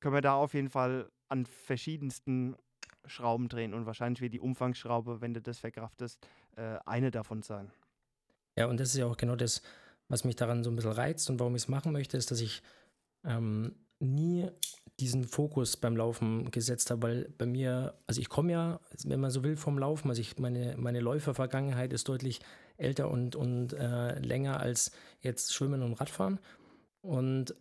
[0.00, 2.56] können wir da auf jeden Fall an verschiedensten
[3.06, 7.70] Schrauben drehen und wahrscheinlich wird die Umfangsschraube, wenn du das verkraftest, äh, eine davon sein.
[8.56, 9.62] Ja, und das ist ja auch genau das,
[10.08, 12.40] was mich daran so ein bisschen reizt und warum ich es machen möchte, ist, dass
[12.40, 12.62] ich
[13.24, 14.48] ähm, nie
[15.00, 19.30] diesen Fokus beim Laufen gesetzt habe, weil bei mir, also ich komme ja, wenn man
[19.30, 22.40] so will, vom Laufen, also ich, meine, meine Läufervergangenheit ist deutlich
[22.76, 26.38] älter und, und äh, länger als jetzt Schwimmen und Radfahren.
[27.00, 27.54] Und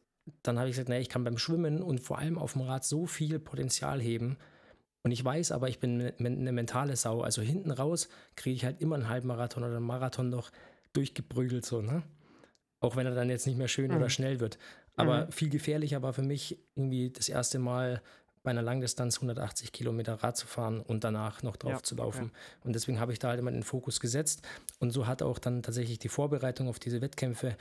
[0.43, 2.85] dann habe ich gesagt, naja, ich kann beim Schwimmen und vor allem auf dem Rad
[2.85, 4.37] so viel Potenzial heben.
[5.03, 7.21] Und ich weiß aber, ich bin eine mentale Sau.
[7.21, 10.51] Also hinten raus kriege ich halt immer einen Halbmarathon oder einen Marathon noch
[10.93, 12.03] durchgeprügelt, so, ne?
[12.83, 13.97] Auch wenn er dann jetzt nicht mehr schön Mhm.
[13.97, 14.57] oder schnell wird.
[14.95, 15.31] Aber Mhm.
[15.31, 18.01] viel gefährlicher war für mich irgendwie das erste Mal
[18.43, 22.31] bei einer Langdistanz 180 Kilometer Rad zu fahren und danach noch drauf Ja, zu laufen.
[22.65, 24.41] Und deswegen habe ich da halt immer den Fokus gesetzt.
[24.79, 27.55] Und so hat auch dann tatsächlich die Vorbereitung auf diese Wettkämpfe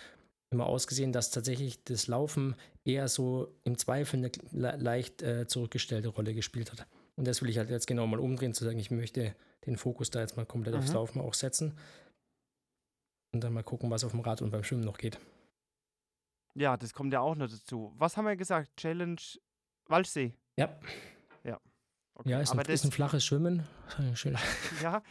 [0.50, 6.08] immer ausgesehen, dass tatsächlich das Laufen eher so im Zweifel eine le leicht äh, zurückgestellte
[6.08, 6.84] Rolle gespielt hat.
[7.14, 9.34] Und das will ich halt jetzt genau mal umdrehen, zu sagen, ich möchte
[9.66, 10.94] den Fokus da jetzt mal komplett aufs Mhm.
[10.94, 11.74] Laufen auch setzen.
[13.32, 15.18] Und dann mal gucken, was auf dem Rad und beim Schwimmen noch geht.
[16.54, 17.92] Ja, das kommt ja auch noch dazu.
[17.96, 18.76] Was haben wir gesagt?
[18.76, 19.20] Challenge
[19.86, 20.34] Walchsee.
[20.56, 20.78] Ja,
[22.14, 22.28] Okay.
[22.28, 23.66] ja ist, ein, aber ist das, ein flaches Schwimmen.
[24.14, 24.36] Schön.
[24.82, 25.02] ja,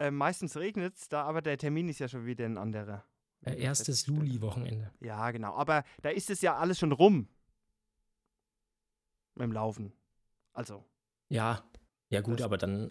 [0.00, 3.04] äh, meistens regnet es da, aber der Termin ist ja schon wieder ein anderer.
[3.44, 4.06] Äh, erstes.
[4.06, 4.90] Juli-Wochenende.
[5.00, 5.54] Ja, genau.
[5.54, 7.28] Aber da ist es ja alles schon rum.
[9.36, 9.92] Mit dem Laufen.
[10.52, 10.84] Also,
[11.28, 11.62] Ja,
[12.10, 12.90] ja gut, Das- aber dann,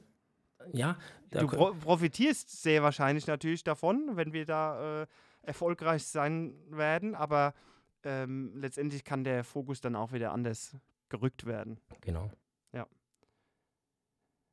[0.72, 0.98] ja,
[1.32, 5.08] du profitierst sehr wahrscheinlich natürlich davon, wenn wir da äh,
[5.42, 7.54] erfolgreich sein werden, aber
[8.04, 10.76] ähm, letztendlich kann der Fokus dann auch wieder anders
[11.10, 11.80] gerückt werden.
[12.02, 12.32] genau.
[12.74, 12.88] Ja.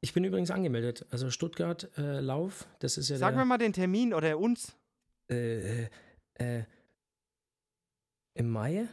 [0.00, 1.06] Ich bin übrigens angemeldet.
[1.10, 4.76] Also Stuttgart äh, Lauf, das ist ja Sag der, mir mal den Termin oder uns.
[5.30, 5.88] äh, äh,
[6.34, 6.64] äh,
[8.34, 8.88] im Mai,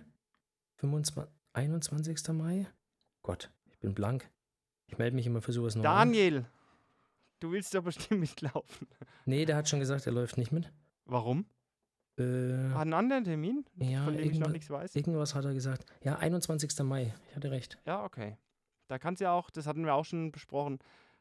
[0.78, 2.28] 25, 21.
[2.30, 2.68] Mai.
[3.22, 4.30] Gott, ich bin blank.
[4.88, 5.84] Ich melde mich immer für sowas an.
[5.84, 6.46] Daniel,
[7.40, 8.88] du willst doch bestimmt mitlaufen.
[9.26, 10.72] Nee, der hat schon gesagt, er läuft nicht mit.
[11.06, 11.46] Warum?
[12.20, 12.24] Äh,
[12.74, 14.96] Hat einen anderen Termin, ja, von dem ich noch nichts weiß?
[14.96, 15.86] irgendwas hat er gesagt.
[16.04, 16.80] Ja, 21.
[16.84, 17.14] Mai.
[17.30, 17.78] Ich hatte recht.
[17.86, 18.38] Ja, okay.
[18.88, 20.80] Da kann es ja auch, das hatten wir auch schon besprochen,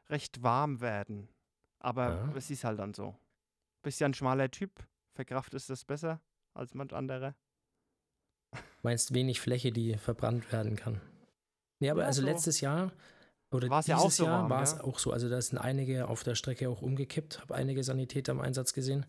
[0.09, 1.29] recht warm werden.
[1.79, 2.33] Aber Ja.
[2.35, 3.15] es ist halt dann so.
[3.83, 4.71] Bist ja ein schmaler Typ,
[5.13, 6.19] verkraftest das besser
[6.55, 7.35] als manch anderer.
[8.81, 11.01] Meinst wenig Fläche, die verbrannt werden kann.
[11.79, 12.27] Nee, aber Ja, also so.
[12.27, 12.91] letztes Jahr
[13.51, 14.83] oder War's ja dieses auch so Jahr war es ja.
[14.83, 15.11] auch so.
[15.11, 19.05] Also da sind einige auf der Strecke auch umgekippt, habe einige Sanitäter im Einsatz gesehen.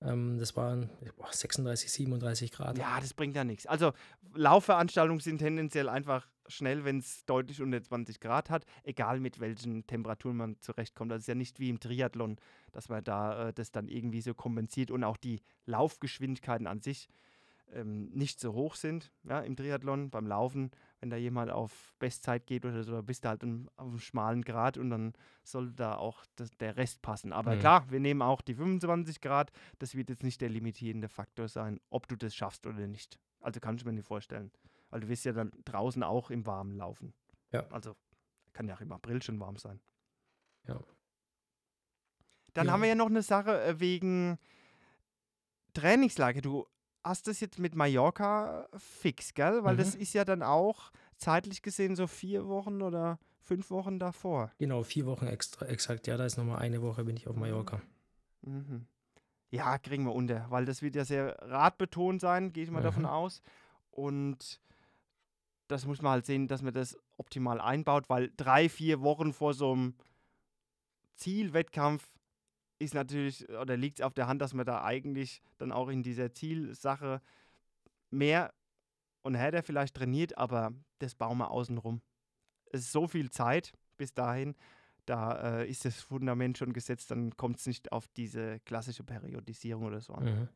[0.00, 2.78] Ähm, das waren boah, 36, 37 Grad.
[2.78, 3.66] Ja, das bringt ja nichts.
[3.66, 3.92] Also
[4.34, 9.86] Laufveranstaltungen sind tendenziell einfach schnell, wenn es deutlich unter 20 Grad hat, egal mit welchen
[9.86, 11.12] Temperaturen man zurechtkommt.
[11.12, 12.36] Das ist ja nicht wie im Triathlon,
[12.72, 17.08] dass man da äh, das dann irgendwie so kompensiert und auch die Laufgeschwindigkeiten an sich
[17.72, 19.12] ähm, nicht so hoch sind.
[19.24, 23.24] Ja, im Triathlon, beim Laufen, wenn da jemand auf Bestzeit geht oder so, da bist
[23.24, 25.12] du halt im, auf einem schmalen Grad und dann
[25.44, 27.32] soll da auch das, der Rest passen.
[27.32, 27.60] Aber Mhm.
[27.60, 29.52] klar, wir nehmen auch die 25 Grad.
[29.78, 33.18] Das wird jetzt nicht der limitierende Faktor sein, ob du das schaffst oder nicht.
[33.40, 34.50] Also kann ich mir nicht vorstellen.
[34.90, 37.12] Weil du wirst ja dann draußen auch im Warmen laufen.
[37.52, 37.66] Ja.
[37.68, 37.94] Also
[38.52, 39.80] kann ja auch im April schon warm sein.
[40.66, 40.80] Ja.
[42.54, 42.72] Dann Ja.
[42.72, 44.38] haben wir ja noch eine Sache äh, wegen
[45.74, 46.40] Trainingslager.
[46.40, 46.66] Du
[47.04, 49.64] hast das jetzt mit Mallorca fix, gell?
[49.64, 50.00] Weil das Mhm.
[50.00, 54.52] ist ja dann auch zeitlich gesehen so vier Wochen oder fünf Wochen davor.
[54.58, 56.06] Genau, vier Wochen extra, exakt.
[56.06, 57.80] Ja, da ist nochmal eine Woche, bin ich auf Mallorca.
[58.42, 58.86] Mhm.
[59.50, 63.04] Ja, kriegen wir unter, weil das wird ja sehr radbetont sein, gehe ich mal davon
[63.04, 63.08] Mhm.
[63.08, 63.42] aus.
[63.90, 64.60] Und
[65.68, 69.54] das muss man halt sehen, dass man das optimal einbaut, weil drei, vier Wochen vor
[69.54, 69.94] so einem
[71.14, 72.06] Zielwettkampf
[72.78, 76.02] ist natürlich, oder liegt es auf der Hand, dass man da eigentlich dann auch in
[76.02, 77.20] dieser Zielsache
[78.10, 78.54] mehr
[79.22, 82.00] und härter vielleicht trainiert, aber das bauen wir außenrum.
[82.70, 84.54] Es ist so viel Zeit bis dahin,
[85.06, 89.84] da äh, ist das Fundament schon gesetzt, dann kommt es nicht auf diese klassische Periodisierung
[89.84, 90.24] oder so an.
[90.24, 90.48] Mhm.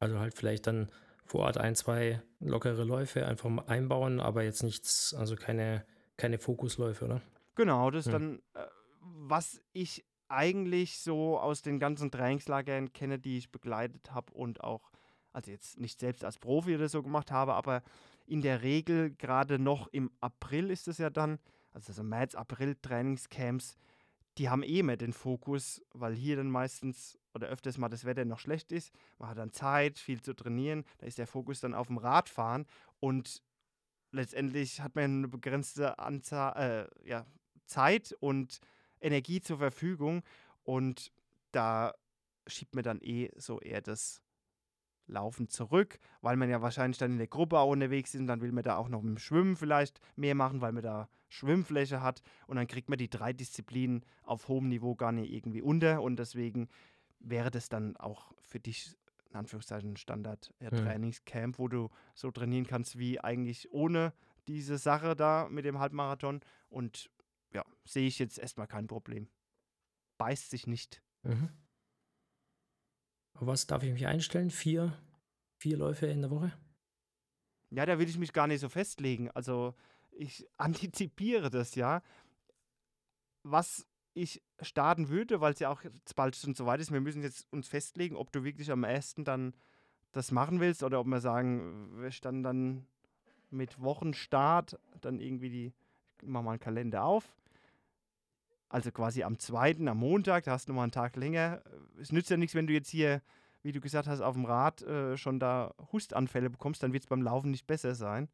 [0.00, 0.90] Also halt vielleicht dann
[1.24, 5.84] vor Ort ein, zwei lockere Läufe einfach mal einbauen, aber jetzt nichts, also keine,
[6.16, 7.22] keine Fokusläufe, oder?
[7.54, 8.42] Genau, das ist Hm.
[8.52, 8.66] dann, äh,
[9.00, 14.90] was ich eigentlich so aus den ganzen Trainingslagern kenne, die ich begleitet habe und auch,
[15.32, 17.82] also jetzt nicht selbst als Profi oder so gemacht habe, aber
[18.26, 21.38] in der Regel gerade noch im April ist es ja dann,
[21.72, 23.76] also so März, April Trainingscamps,
[24.38, 28.24] die haben eh mehr den Fokus, weil hier dann meistens oder öfters mal das Wetter
[28.24, 28.92] noch schlecht ist.
[29.18, 30.84] Man hat dann Zeit, viel zu trainieren.
[30.98, 32.66] Da ist der Fokus dann auf dem Radfahren
[33.00, 33.42] und
[34.12, 37.26] letztendlich hat man eine begrenzte Anzahl, äh, ja,
[37.66, 38.60] Zeit und
[39.00, 40.22] Energie zur Verfügung
[40.62, 41.12] und
[41.52, 41.94] da
[42.46, 44.22] schiebt man dann eh so eher das
[45.06, 48.40] Laufen zurück, weil man ja wahrscheinlich dann in der Gruppe auch unterwegs ist und dann
[48.40, 52.02] will man da auch noch mit dem Schwimmen vielleicht mehr machen, weil man da Schwimmfläche
[52.02, 56.02] hat und dann kriegt man die drei Disziplinen auf hohem Niveau gar nicht irgendwie unter
[56.02, 56.68] und deswegen
[57.20, 58.94] wäre das dann auch für dich
[59.30, 60.70] in Anführungszeichen ein Standard ja.
[60.70, 64.12] Trainingscamp, wo du so trainieren kannst wie eigentlich ohne
[64.46, 67.10] diese Sache da mit dem Halbmarathon und
[67.52, 69.28] ja, sehe ich jetzt erstmal kein Problem.
[70.18, 71.02] Beißt sich nicht.
[71.22, 71.50] Mhm.
[73.34, 74.50] Auf was darf ich mich einstellen?
[74.50, 74.98] Vier,
[75.58, 76.52] vier Läufe in der Woche?
[77.70, 79.30] Ja, da will ich mich gar nicht so festlegen.
[79.30, 79.74] Also
[80.10, 82.02] ich antizipiere das ja.
[83.44, 87.00] Was ich starten würde, weil es ja auch jetzt bald schon so weit ist, wir
[87.00, 89.54] müssen jetzt uns festlegen, ob du wirklich am ersten dann
[90.12, 92.86] das machen willst oder ob wir sagen, wir standen dann
[93.50, 95.74] mit Wochenstart dann irgendwie die,
[96.20, 97.32] ich mach mal einen Kalender auf.
[98.68, 101.62] Also quasi am zweiten, am Montag, da hast du nochmal einen Tag länger.
[102.00, 103.22] Es nützt ja nichts, wenn du jetzt hier,
[103.62, 107.08] wie du gesagt hast, auf dem Rad äh, schon da Hustanfälle bekommst, dann wird es
[107.08, 108.28] beim Laufen nicht besser sein.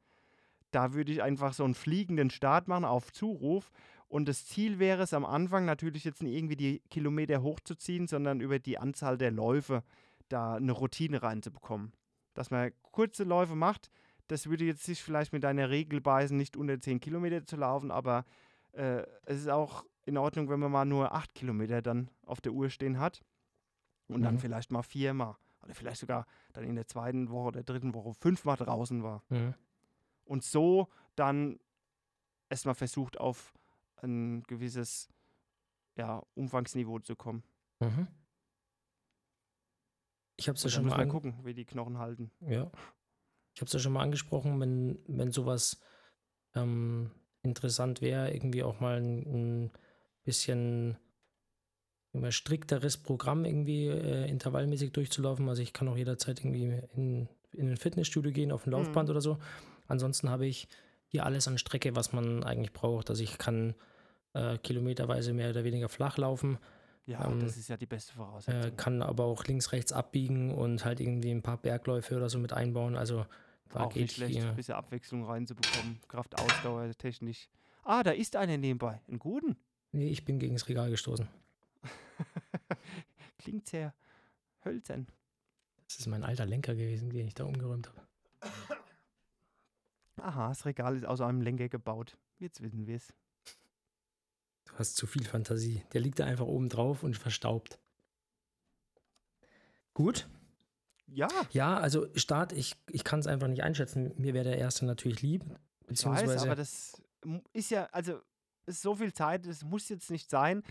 [0.72, 3.70] Da würde ich einfach so einen fliegenden Start machen auf Zuruf.
[4.08, 8.40] Und das Ziel wäre es am Anfang natürlich jetzt nicht irgendwie die Kilometer hochzuziehen, sondern
[8.40, 9.84] über die Anzahl der Läufe
[10.28, 11.92] da eine Routine reinzubekommen.
[12.34, 13.90] Dass man kurze Läufe macht,
[14.26, 17.90] das würde jetzt sich vielleicht mit deiner Regel beißen, nicht unter 10 Kilometer zu laufen,
[17.90, 18.24] aber
[18.72, 22.52] äh, es ist auch in Ordnung, wenn man mal nur 8 Kilometer dann auf der
[22.52, 23.24] Uhr stehen hat
[24.08, 24.38] und dann Mhm.
[24.38, 28.56] vielleicht mal viermal oder vielleicht sogar dann in der zweiten Woche oder dritten Woche fünfmal
[28.56, 29.54] draußen war Mhm.
[30.24, 31.58] und so dann
[32.50, 33.54] erstmal versucht, auf
[33.96, 35.08] ein gewisses
[35.96, 37.42] ja, Umfangsniveau zu kommen.
[37.80, 38.08] Mhm.
[40.36, 42.30] Ich habe es ja dann schon mal gucken, wie die Knochen halten.
[42.40, 42.70] ja.
[43.54, 45.80] Ich habe es ja schon mal angesprochen, wenn, wenn sowas
[46.56, 47.12] ähm,
[47.42, 49.72] interessant wäre, irgendwie auch mal ein, ein
[50.24, 50.96] bisschen
[52.12, 55.48] immer strikteres Programm irgendwie äh, intervallmäßig durchzulaufen.
[55.48, 59.10] Also ich kann auch jederzeit irgendwie in, in ein Fitnessstudio gehen, auf ein Laufband Mhm.
[59.12, 59.38] oder so.
[59.88, 60.68] Ansonsten habe ich
[61.08, 63.10] hier alles an Strecke, was man eigentlich braucht.
[63.10, 63.74] Also ich kann
[64.32, 66.58] äh, kilometerweise mehr oder weniger flach laufen,
[67.06, 68.76] Ja, Ähm, das ist ja die beste äh, Voraussetzung.
[68.76, 72.52] kann aber auch links, rechts abbiegen und halt irgendwie ein paar Bergläufe oder so mit
[72.52, 72.96] einbauen.
[72.96, 73.26] Also
[73.70, 76.00] da Auch geht nicht schlecht, ein bisschen Abwechslung reinzubekommen.
[76.08, 77.48] Kraft, Ausdauer, technisch.
[77.82, 79.00] Ah, da ist einer nebenbei.
[79.08, 79.56] Einen guten.
[79.94, 81.28] Nee, ich bin gegen das Regal gestoßen.
[83.38, 83.94] Klingt sehr
[84.64, 85.06] hölzern.
[85.86, 88.00] Das ist mein alter Lenker gewesen, den ich da umgeräumt habe.
[90.16, 92.16] Aha, das Regal ist aus einem Lenker gebaut.
[92.40, 93.14] Jetzt wissen wir es.
[94.64, 95.84] Du hast zu viel Fantasie.
[95.92, 97.78] Der liegt da einfach oben drauf und verstaubt.
[99.92, 100.28] Gut.
[101.06, 104.12] Ja, Ja, also Start, ich, ich kann es einfach nicht einschätzen.
[104.16, 105.44] Mir wäre der erste natürlich lieb.
[105.44, 107.00] ich weiß, Beziehungsweise, aber das
[107.52, 108.20] ist ja, also
[108.66, 110.62] ist so viel Zeit, es muss jetzt nicht sein.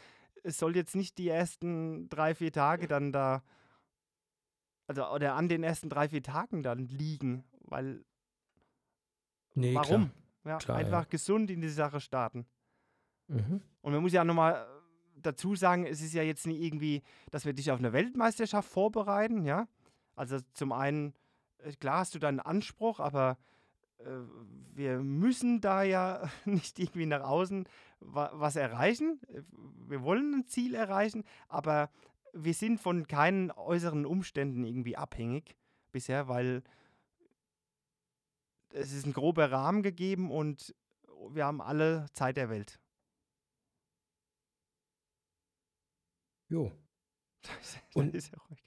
[0.44, 3.44] Es soll jetzt nicht die ersten drei, vier Tage dann da,
[4.88, 8.04] also oder an den ersten drei, vier Tagen dann liegen, weil
[9.56, 10.12] nee, warum?
[10.44, 10.86] Ja, Klar, ja.
[10.86, 12.46] einfach gesund in die Sache starten.
[13.28, 13.41] Klar.
[13.41, 13.62] Mhm.
[13.82, 14.68] Und man muss ja nochmal
[15.16, 19.46] dazu sagen, es ist ja jetzt nicht irgendwie, dass wir dich auf eine Weltmeisterschaft vorbereiten,
[19.46, 19.68] ja.
[20.16, 21.14] Also zum einen,
[21.60, 23.53] äh, klar hast du deinen Anspruch, aber äh,
[24.76, 27.68] wir müssen da ja nicht irgendwie nach außen
[27.99, 29.20] wa was erreichen.
[29.30, 29.41] Äh,
[29.89, 31.89] Wir wollen ein Ziel erreichen, aber
[32.34, 35.56] wir sind von keinen äußeren Umständen irgendwie abhängig.
[35.91, 36.64] bisher, weil
[38.70, 40.74] es ist ein grober Rahmen gegeben und
[41.30, 42.80] wir haben alle Zeit der Welt.
[46.49, 46.72] Jo.
[47.43, 48.64] Das Und- ist ja ruhig.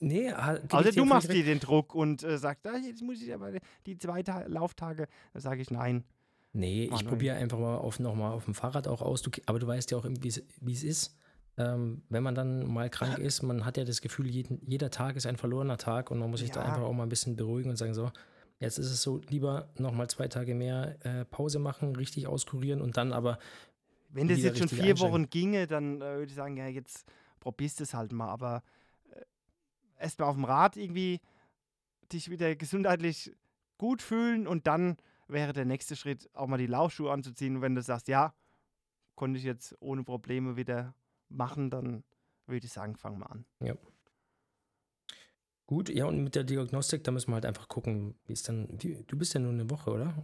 [0.00, 0.34] Nee, ich
[0.72, 3.52] Außer dir du machst dir den Druck und äh, sagst, ah, jetzt muss ich aber
[3.86, 5.06] die zwei Ta Lauftage.
[5.32, 6.04] Da sage ich nein.
[6.52, 7.08] Nee, ich Manuel.
[7.08, 9.22] probiere einfach mal auf, nochmal auf dem Fahrrad auch aus.
[9.22, 10.28] Du, aber du weißt ja auch, wie
[10.72, 11.16] es ist.
[11.58, 15.16] Ähm, wenn man dann mal krank ist, man hat ja das Gefühl, jeden, jeder Tag
[15.16, 16.66] ist ein verlorener Tag und man muss sich da Ja.
[16.68, 18.10] einfach auch mal ein bisschen beruhigen und sagen, so,
[18.58, 22.96] jetzt ist es so, lieber nochmal zwei Tage mehr äh, Pause machen, richtig auskurieren und
[22.96, 23.38] dann aber,
[24.08, 24.98] Wenn das jetzt schon vier.
[25.00, 27.04] Wochen ginge, dann äh, würde ich sagen, ja, jetzt
[27.40, 28.28] probierst du es halt mal.
[28.28, 28.62] Aber
[30.02, 31.20] äh, erst mal auf dem Rad irgendwie
[32.12, 33.32] dich wieder gesundheitlich
[33.78, 34.96] gut fühlen und dann
[35.28, 37.56] wäre der nächste Schritt, auch mal die Laufschuhe anzuziehen.
[37.56, 38.34] Und wenn du sagst, ja,
[39.14, 40.94] konnte ich jetzt ohne Probleme wieder
[41.28, 42.04] machen, dann
[42.46, 43.44] würde ich sagen, fang mal an.
[45.66, 48.68] gut, ja, und mit der Diagnostik, da müssen wir halt einfach gucken, wie es dann,
[48.82, 50.14] wie, du bist ja nur eine Woche, oder?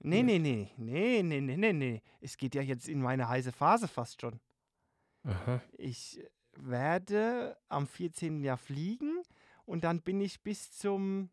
[0.00, 0.22] Nee, Ja.
[0.22, 2.02] nee, nee, nee, nee, nee, nee, nee.
[2.20, 4.38] Es geht ja jetzt in meine heiße Phase fast schon.
[5.24, 5.60] Aha.
[5.76, 6.22] Ich
[6.60, 8.42] werde am 14.
[8.42, 9.22] Jahr fliegen
[9.64, 11.30] und dann bin ich bis zum,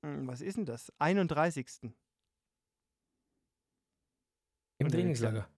[0.00, 0.92] hm, was ist denn das?
[0.98, 1.92] 31.
[4.78, 5.48] Im Trainingslager.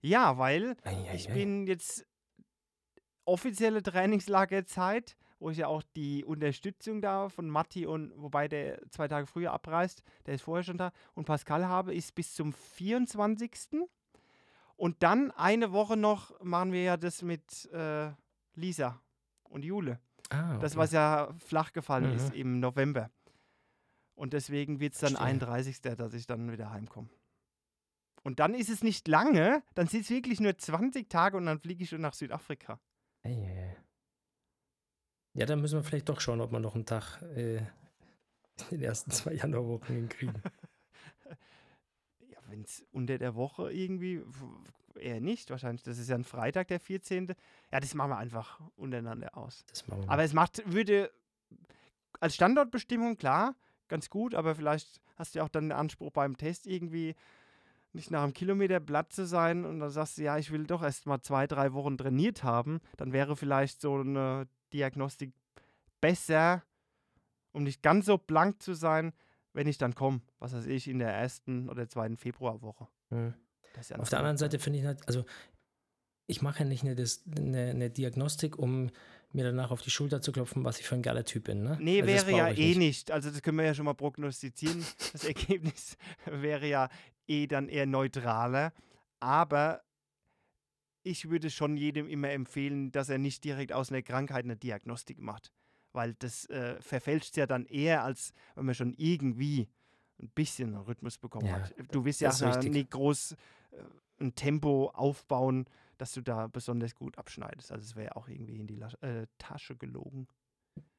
[0.00, 1.34] Ja, weil Ei, ei, ich ei.
[1.34, 2.06] bin jetzt
[3.24, 9.08] offizielle Trainingslagerzeit, wo ich ja auch die Unterstützung da von Matti und, wobei der zwei
[9.08, 13.52] Tage früher abreist, der ist vorher schon da, und Pascal habe, ist bis zum 24.
[14.78, 18.12] Und dann eine Woche noch machen wir ja das mit äh,
[18.54, 19.02] Lisa
[19.50, 19.98] und Jule.
[20.30, 20.78] Ah, Das, okay.
[20.80, 22.40] was ja flach gefallen ist Mhm.
[22.40, 23.10] im November.
[24.14, 25.26] Und deswegen wird es dann Verstehe.
[25.28, 25.80] 31.
[25.96, 27.08] dass ich dann wieder heimkomme.
[28.22, 31.58] Und dann ist es nicht lange, dann sind es wirklich nur 20 Tage und dann
[31.60, 32.78] fliege ich schon nach Südafrika.
[33.24, 33.76] Ei.
[35.34, 37.56] Ja, dann müssen wir vielleicht doch schauen, ob wir noch einen Tag äh,
[38.70, 40.40] in den ersten zwei Januarwochen hinkriegen.
[42.48, 44.22] Wenn es unter der Woche irgendwie,
[44.98, 45.82] eher nicht wahrscheinlich.
[45.82, 47.34] Das ist ja ein Freitag, der 14.
[47.72, 49.64] Ja, das machen wir einfach untereinander aus.
[50.06, 51.10] Aber es macht, würde
[52.20, 53.54] als Standortbestimmung klar,
[53.88, 57.14] ganz gut, aber vielleicht hast du ja auch dann den Anspruch beim Test irgendwie
[57.92, 60.82] nicht nach einem Kilometer platt zu sein und dann sagst du, ja, ich will doch
[60.82, 65.32] erst mal zwei, drei Wochen trainiert haben, dann wäre vielleicht so eine Diagnostik
[66.00, 66.62] besser,
[67.52, 69.12] um nicht ganz so blank zu sein,
[69.58, 72.86] wenn ich dann komme, was weiß ich, in der ersten oder zweiten Februarwoche.
[73.08, 73.34] Hm.
[73.74, 74.36] Das ist ja Auf der anderen.
[74.36, 75.24] Seite finde ich halt, also
[76.28, 76.94] ich mache ja nicht eine,
[77.36, 78.90] eine, eine Diagnostik, um
[79.32, 81.64] mir danach auf die Schulter zu klopfen, was ich für ein geiler Typ bin.
[81.64, 81.76] Ne?
[81.80, 83.10] Nee, Also wäre ja eh nicht.
[83.10, 84.84] Also das können wir ja schon mal prognostizieren.
[85.12, 85.96] Das Ergebnis
[86.26, 86.88] wäre ja
[87.26, 88.72] eh dann eher neutraler.
[89.18, 89.82] Aber
[91.02, 95.18] ich würde schon jedem immer empfehlen, dass er nicht direkt aus einer Krankheit eine Diagnostik
[95.18, 95.52] macht.
[95.98, 99.66] Weil das äh, verfälscht ja dann eher, als wenn man schon irgendwie
[100.22, 101.74] ein bisschen Rhythmus bekommen Ja, hat.
[101.90, 102.30] Du willst ja
[102.62, 103.76] nicht groß äh,
[104.20, 107.72] ein Tempo aufbauen, dass du da besonders gut abschneidest.
[107.72, 110.28] Also es wäre ja auch irgendwie in die Lasche, äh, Tasche gelogen.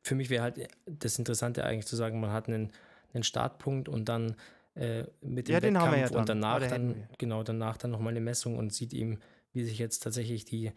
[0.04, 2.74] Für mich wäre halt das Interessante eigentlich zu sagen, man hat einen,
[3.14, 4.36] einen Startpunkt und dann
[4.76, 6.42] äh, mit dem Ja, den haben wir ja Wettkampf und dann.
[6.42, 9.20] danach dann, genau, danach dann nochmal eine Messung und sieht eben,
[9.54, 10.74] wie sich jetzt tatsächlich die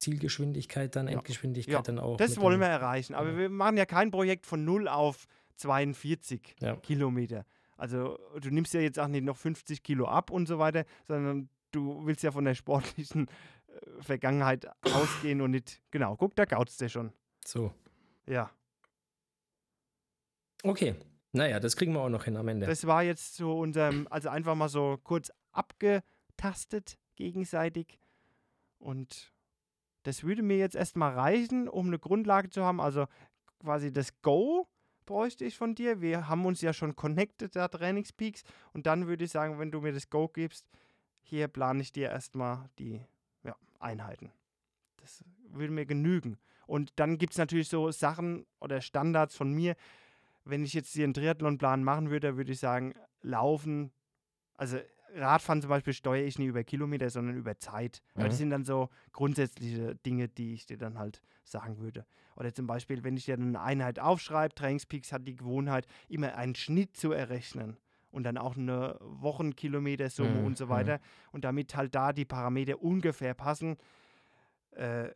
[0.00, 1.06] Zielgeschwindigkeit dann.
[1.08, 2.16] Endgeschwindigkeit Ja, dann auch.
[2.16, 3.14] Das wollen wir erreichen.
[3.14, 5.26] Aber wir machen ja kein Projekt von 0 auf
[5.56, 6.76] 42 Ja.
[6.76, 7.44] Kilometer.
[7.76, 11.48] Also du nimmst ja jetzt auch nicht noch 50 Kilo ab und so weiter, sondern
[11.70, 13.28] du willst ja von der sportlichen
[13.68, 17.12] äh, Vergangenheit ausgehen und nicht, genau, guck, da gaut's dir schon.
[17.46, 17.72] So.
[18.26, 18.50] Ja,
[20.62, 20.94] Okay.
[21.32, 22.66] Naja, das kriegen wir auch noch hin am Ende.
[22.66, 27.98] das war jetzt so unserem, also einfach mal so kurz abgetastet gegenseitig
[28.78, 29.32] und
[30.02, 33.06] das würde mir jetzt erstmal reichen, um eine Grundlage zu haben, also
[33.60, 34.68] quasi das Go
[35.06, 36.00] bräuchte ich von dir.
[36.00, 38.44] Wir haben uns ja schon connected, da Trainingspeaks.
[38.72, 40.68] Und dann würde ich sagen, wenn du mir das Go gibst,
[41.22, 43.00] hier plane ich dir erstmal die
[43.42, 44.30] ja, Einheiten.
[44.98, 46.38] Das würde mir genügen.
[46.66, 49.74] Und dann gibt es natürlich so Sachen oder Standards von mir.
[50.44, 53.90] Wenn ich jetzt hier einen Triathlonplan machen würde, würde ich sagen, laufen,
[54.54, 54.78] also
[55.14, 58.00] Radfahren zum Beispiel steuere ich nie über Kilometer, sondern über Zeit.
[58.14, 58.38] Aber das Mhm.
[58.38, 62.06] sind dann so grundsätzliche Dinge, die ich dir dann halt sagen würde.
[62.36, 66.54] Oder zum Beispiel, wenn ich dir eine Einheit aufschreibe, Trainingspeaks hat die Gewohnheit, immer einen
[66.54, 67.76] Schnitt zu errechnen
[68.10, 70.70] und dann auch eine Wochenkilometersumme Mhm, und so mhm.
[70.70, 71.00] weiter.
[71.32, 73.76] Und damit halt da die Parameter ungefähr passen,
[74.72, 75.10] äh,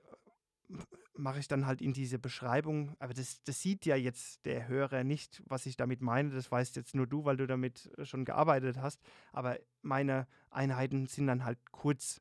[1.16, 2.96] mache ich dann halt in diese Beschreibung.
[2.98, 6.30] Aber das, das sieht ja jetzt der Hörer nicht, was ich damit meine.
[6.30, 9.00] Das weißt jetzt nur du, weil du damit äh, schon gearbeitet hast.
[9.32, 12.20] Aber meine Einheiten sind dann halt kurz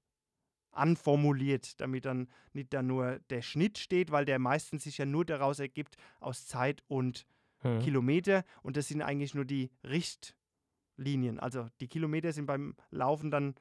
[0.72, 5.26] anformuliert, damit dann nicht da nur der Schnitt steht, weil der meistens sich ja nur
[5.26, 7.26] daraus ergibt aus Zeit und
[7.64, 7.80] Hm.
[7.80, 11.40] Kilometer und das sind eigentlich nur die Richtlinien.
[11.40, 13.56] Also die Kilometer sind beim Laufen dann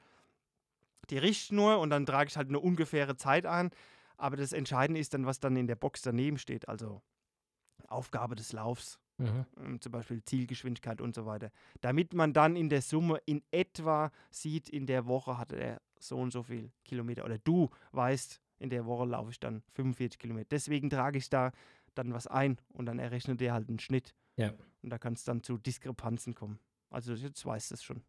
[1.10, 3.70] die Richtschnur und dann trage ich halt eine ungefähre Zeit an.
[4.16, 6.68] Aber das Entscheidende ist dann, was dann in der Box daneben steht.
[6.68, 7.02] Also
[7.88, 9.46] Aufgabe des Laufs, Mhm.
[9.58, 11.50] ähm, zum Beispiel Zielgeschwindigkeit und so weiter.
[11.80, 16.18] Damit man dann in der Summe in etwa sieht, in der Woche hatte er so
[16.18, 17.24] und so viel Kilometer.
[17.24, 20.48] Oder du weißt, in der Woche laufe ich dann 45 Kilometer.
[20.50, 21.52] Deswegen trage ich da
[21.94, 24.14] dann was ein und dann errechnet der halt einen Schnitt.
[24.36, 24.52] Ja.
[24.82, 26.58] Und da kann es dann zu Diskrepanzen kommen.
[26.90, 28.02] Also jetzt weißt du es schon.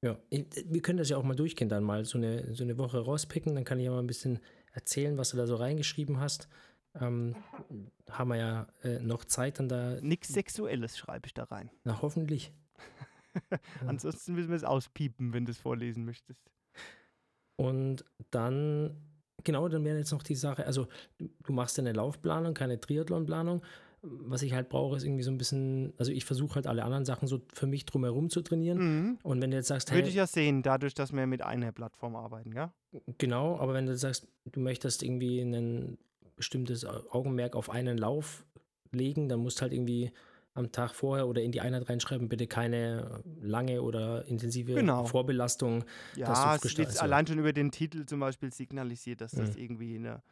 [0.00, 2.98] Ja, wir können das ja auch mal durchgehen, dann mal so eine, so eine Woche
[3.00, 3.54] rauspicken.
[3.54, 4.38] Dann kann ich ja mal ein bisschen
[4.72, 6.48] erzählen, was du da so reingeschrieben hast.
[6.94, 7.34] Ähm,
[8.08, 11.70] haben wir ja äh, noch Zeit, dann da, Nichts Sexuelles schreibe ich da rein.
[11.84, 12.52] na hoffentlich.
[13.86, 16.40] Ansonsten müssen wir es auspiepen, wenn du es vorlesen möchtest.
[17.56, 18.96] Und dann,
[19.44, 20.86] genau, dann wäre jetzt noch die Sache, also
[21.18, 23.62] du, du machst ja eine Laufplanung, keine Triathlonplanung.
[24.02, 27.04] Was ich halt brauche, ist irgendwie so ein bisschen, also ich versuche halt alle anderen
[27.04, 28.78] Sachen so für mich drumherum zu trainieren.
[28.78, 29.18] Mhm.
[29.24, 31.72] Und wenn du jetzt sagst, Würde hey, ich ja sehen, dadurch, dass wir mit einer
[31.72, 32.72] Plattform arbeiten, ja?
[33.18, 35.98] Genau, aber wenn du sagst, du möchtest irgendwie ein
[36.36, 38.44] bestimmtes Augenmerk auf einen Lauf
[38.92, 40.12] legen, dann musst du halt irgendwie
[40.54, 45.04] am Tag vorher oder in die Einheit reinschreiben, bitte keine lange oder intensive Genau.
[45.06, 45.84] Vorbelastung.
[46.16, 49.32] Ja, Dass du es wird also- allein schon über den Titel zum Beispiel signalisiert, dass
[49.32, 49.62] das Mhm.
[49.62, 50.22] irgendwie eine,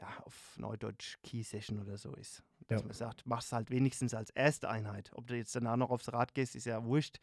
[0.00, 2.42] ja, auf Neudeutsch Key Session oder so ist.
[2.68, 2.86] Dass Ja.
[2.86, 5.10] man sagt, mach's halt wenigstens als erste Einheit.
[5.14, 7.20] Ob du jetzt danach noch aufs Rad gehst, ist ja wurscht.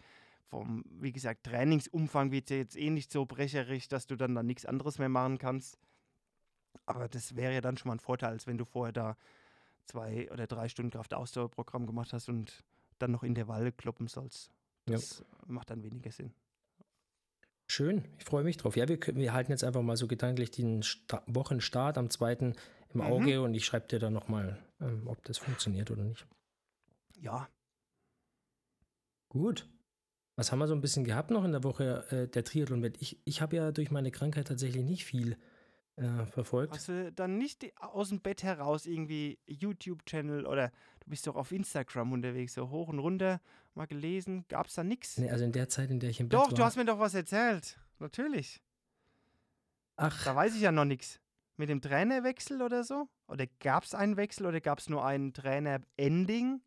[0.48, 4.44] Vom, wie gesagt, Trainingsumfang wird ja jetzt eh nicht so brecherig, dass du dann da
[4.44, 5.78] nichts anderes mehr machen kannst.
[6.86, 9.18] Aber das wäre ja dann schon mal ein Vorteil, als wenn du vorher da
[9.86, 12.64] zwei oder drei Stunden Kraftausdauerprogramm gemacht hast und
[13.00, 14.52] dann noch Intervalle kloppen sollst.
[14.88, 14.96] Ja.
[14.96, 16.34] Das macht dann weniger Sinn.
[17.68, 18.76] Schön, ich freue mich drauf.
[18.76, 22.54] Ja, wir, wir halten jetzt einfach mal so gedanklich den Sta Wochenstart am 2.
[22.94, 23.08] im Mhm.
[23.08, 26.26] Auge und ich schreibe dir dann nochmal, ähm, ob das funktioniert oder nicht.
[27.20, 27.48] Ja,
[29.30, 29.70] Gut.
[30.36, 32.84] Was haben wir so ein bisschen gehabt noch in der Woche äh, der Triathlon?
[33.00, 35.38] Ich, ich habe ja durch meine Krankheit tatsächlich nicht viel
[35.96, 36.74] äh, verfolgt.
[36.74, 40.70] Hast du dann nicht aus dem Bett heraus irgendwie YouTube-Channel oder
[41.02, 43.40] du bist doch auf Instagram unterwegs, so hoch und runter
[43.74, 44.44] mal gelesen?
[44.50, 45.18] Gab es da nichts?
[45.18, 46.58] Nee, also in der Zeit, in der ich im Bett Doch, war.
[46.58, 47.80] du hast mir doch was erzählt.
[48.00, 48.62] Natürlich.
[49.96, 51.21] Ach, Da weiß ich ja noch nichts.
[51.62, 53.08] Mit dem Trainerwechsel oder so?
[53.28, 56.60] Oder gab es einen Wechsel oder gab es nur ein Trainer-Ending?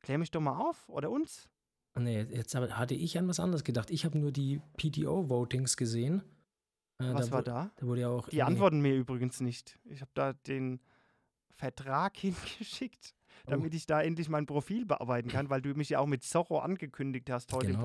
[0.00, 0.88] Klär mich doch mal auf.
[0.88, 1.50] Oder uns.
[1.98, 3.90] nee, jetzt hatte ich an was anderes gedacht.
[3.90, 6.22] Ich habe nur die PTO-Votings gesehen.
[6.98, 7.70] Äh, Was war wu- da?
[7.76, 8.30] Da wurde ja auch.
[8.30, 9.78] Die antworten mir übrigens nicht.
[9.84, 10.80] Ich habe da den
[11.50, 13.14] Vertrag hingeschickt,
[13.46, 13.50] Oh.
[13.50, 16.58] damit ich da endlich mein Profil bearbeiten kann, weil du mich ja auch mit Socho
[16.60, 17.84] angekündigt hast heute im Genau.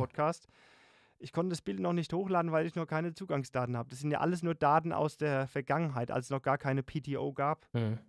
[1.17, 3.89] Ich konnte das Bild noch nicht hochladen, weil ich noch keine Zugangsdaten habe.
[3.89, 7.33] Das sind ja alles nur Daten aus der Vergangenheit, als es noch gar keine PTO
[7.33, 7.67] gab.
[7.73, 7.99] Mhm.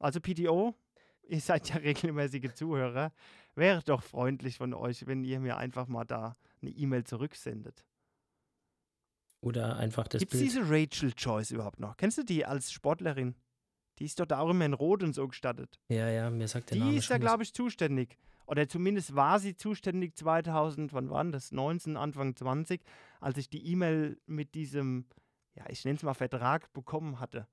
[0.00, 0.74] Also PTO,
[1.28, 3.12] ihr seid ja regelmäßige Zuhörer.
[3.54, 7.84] Wäre doch freundlich von euch, wenn ihr mir einfach mal da eine E-Mail zurücksendet.
[9.40, 10.50] Oder einfach das Gibt es Bild.
[10.50, 11.96] diese Rachel Joyce überhaupt noch?
[11.96, 13.36] Kennst du die als Sportlerin?
[13.98, 15.80] Die ist doch da auch immer in Rot und so gestattet.
[15.88, 17.28] Ja, ja, mir sagt der Die Name ist da, schon was.
[17.28, 18.16] glaube ich, zuständig.
[18.48, 21.52] Oder zumindest war sie zuständig 2000, wann waren das?
[21.52, 22.80] 19, Anfang 20,
[23.20, 25.04] als ich die E-Mail mit diesem,
[25.54, 27.46] ja, ich nenne es mal Vertrag bekommen hatte.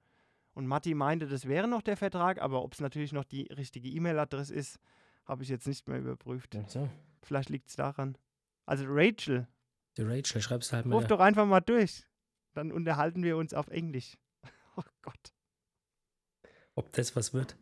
[0.53, 3.89] Und Matti meinte, das wäre noch der Vertrag, aber ob es natürlich noch die richtige
[3.89, 4.79] E-Mail-Adresse ist,
[5.25, 6.57] habe ich jetzt nicht mehr überprüft.
[6.67, 6.87] So,
[7.23, 8.17] Vielleicht liegt es daran.
[8.65, 9.49] Also Rachel,
[9.97, 10.95] die Rachel, schreibst du halt mal.
[10.95, 12.03] ruf doch einfach mal durch.
[12.53, 14.17] Dann unterhalten wir uns auf Englisch.
[14.77, 15.33] Oh Gott.
[16.75, 17.57] Ob das was wird.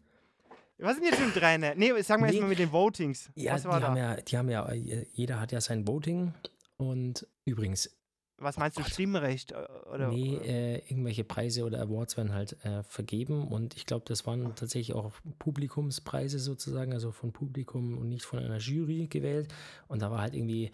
[0.80, 1.76] Was denn jetzt mit dem Trainer?
[1.76, 2.34] Nee, sagen wir Nee.
[2.34, 3.30] erstmal mit den Votings.
[3.36, 6.34] Ja, Was die haben ja, die haben ja, äh, jeder hat ja sein Voting.
[6.78, 7.96] Und übrigens,
[8.38, 8.92] Was meinst du, Gott.
[8.92, 9.52] Stimmrecht?
[9.52, 13.48] äh, Oder, nee, äh, irgendwelche Preise oder Awards werden halt äh, vergeben.
[13.48, 18.40] Und ich glaube, das waren tatsächlich auch Publikumspreise sozusagen, also von Publikum und nicht von
[18.40, 19.54] einer Jury gewählt.
[19.88, 20.72] Und da war halt irgendwie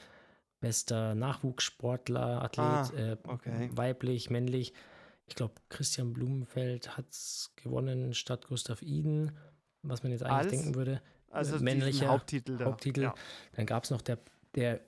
[0.61, 3.69] bester Nachwuchssportler, Athlet, Ah, äh, okay.
[3.73, 4.73] weiblich, männlich.
[5.27, 9.31] Ich glaube, Christian Blumenfeld hat es gewonnen statt Gustav Iden,
[9.81, 11.01] was man jetzt eigentlich Als denken würde.
[11.29, 12.65] also männlicher Haupttitel da.
[12.65, 13.01] Haupttitel.
[13.03, 13.15] Ja.
[13.53, 14.17] Dann gab es noch der,
[14.55, 14.81] der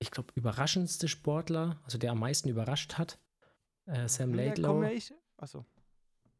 [0.00, 3.18] ich glaube, überraschendste Sportler, also der am meisten überrascht hat,
[3.86, 4.68] äh, Sam Hm, Laidlow.
[4.74, 5.12] komm, ja, ich.
[5.36, 5.64] Achso.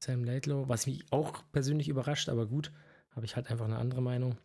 [0.00, 2.72] Sam Laidlow, was mich auch persönlich überrascht, aber gut,
[3.16, 4.36] habe ich halt einfach eine andere Meinung.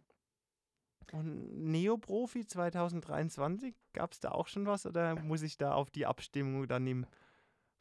[1.11, 6.07] Und Neoprofi 2023, gab es da auch schon was oder muss ich da auf die
[6.07, 7.05] Abstimmung dann im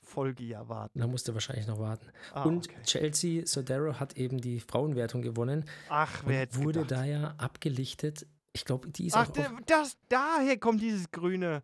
[0.03, 0.99] Folgejahr warten?
[0.99, 2.07] Da musste wahrscheinlich noch warten.
[2.33, 2.83] Ah, und okay.
[2.85, 7.01] Chelsea Sodero hat eben die Frauenwertung gewonnen Ach, wer hätte wurde gedacht.
[7.01, 8.27] da ja abgelichtet.
[8.53, 11.63] Ich glaube, die ist Ach, auch auf, das, daher kommt dieses grüne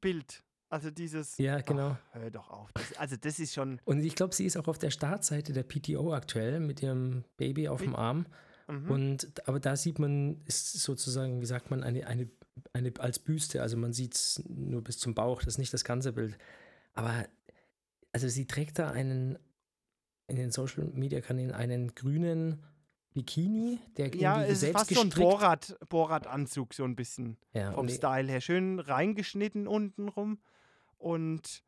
[0.00, 0.44] Bild.
[0.68, 1.38] Also dieses.
[1.38, 1.96] Ja, genau.
[2.12, 2.72] Ach, hör doch auf.
[2.72, 3.80] Das, also das ist schon.
[3.84, 7.68] Und ich glaube, sie ist auch auf der Startseite der PTO aktuell mit ihrem Baby
[7.68, 8.26] auf dem Arm.
[8.66, 8.90] Mhm.
[8.90, 12.28] Und aber da sieht man, ist sozusagen, wie sagt man, eine, eine,
[12.72, 13.62] eine als Büste.
[13.62, 16.38] Also man sieht es nur bis zum Bauch, das ist nicht das ganze Bild.
[16.94, 17.26] Aber
[18.14, 19.38] also sie trägt da einen
[20.26, 22.62] in den Social Media Kanälen einen grünen
[23.12, 25.28] Bikini, der ja, es ist fast so ein gestrickt.
[25.28, 27.36] Borat, Borat-Anzug, so ein bisschen.
[27.52, 28.40] ja, Vom Style her.
[28.40, 30.38] Schön reingeschnitten unten rum.
[30.96, 31.62] Und.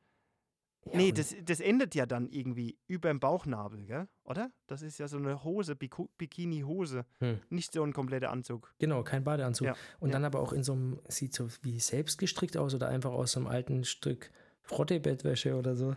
[0.86, 4.08] ja, nee, und- das, das endet ja dann irgendwie über dem Bauchnabel, gell?
[4.24, 4.50] Oder?
[4.66, 7.04] Das ist ja so eine Hose, Bikini-Hose.
[7.18, 7.40] Hm.
[7.50, 8.74] Nicht so ein kompletter Anzug.
[8.78, 9.66] Genau, kein Badeanzug.
[9.66, 12.88] Ja, Und dann aber auch in so einem, sieht so wie selbst gestrickt aus oder
[12.88, 14.30] einfach aus so einem alten Stück
[14.62, 15.94] Frottebettwäsche oder so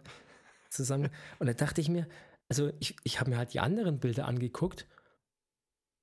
[0.70, 1.09] zusammen.
[1.39, 2.07] Und da dachte ich mir,
[2.49, 4.88] also ich, ich habe mir halt die anderen Bilder angeguckt,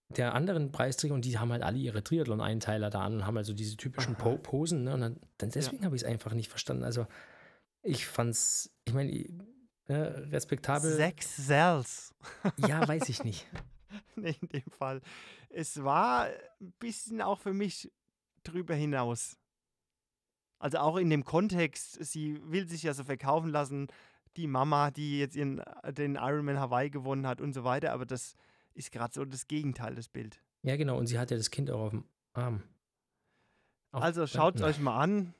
[0.08, 3.52] der anderen Preisträger, und die haben halt alle ihre Triathlon-Einteiler da an und haben also
[3.52, 4.84] diese typischen po Posen.
[4.84, 4.94] Ne?
[4.94, 6.84] Und dann, dann deswegen habe ich es einfach nicht verstanden.
[6.84, 7.06] Also
[7.82, 9.10] ich fand's, ich meine,
[9.88, 10.92] äh, respektabel.
[10.92, 12.14] Sechs Cells.
[12.56, 13.46] Ja, weiß ich nicht.
[14.16, 15.00] nee, in dem Fall.
[15.48, 16.26] Es war
[16.60, 17.90] ein bisschen auch für mich
[18.44, 19.36] drüber hinaus.
[20.58, 23.88] Also auch in dem Kontext, sie will sich ja so verkaufen lassen,
[24.37, 25.62] die Mama, die jetzt ihren,
[25.97, 28.34] den Ironman Hawaii gewonnen hat und so weiter, aber das
[28.74, 30.41] ist gerade so das Gegenteil, das Bild.
[30.62, 30.99] Ja, genau.
[30.99, 32.62] Und sie hat ja das Kind auch auf dem Arm.
[33.93, 35.34] Auch- Also schaut es euch mal an.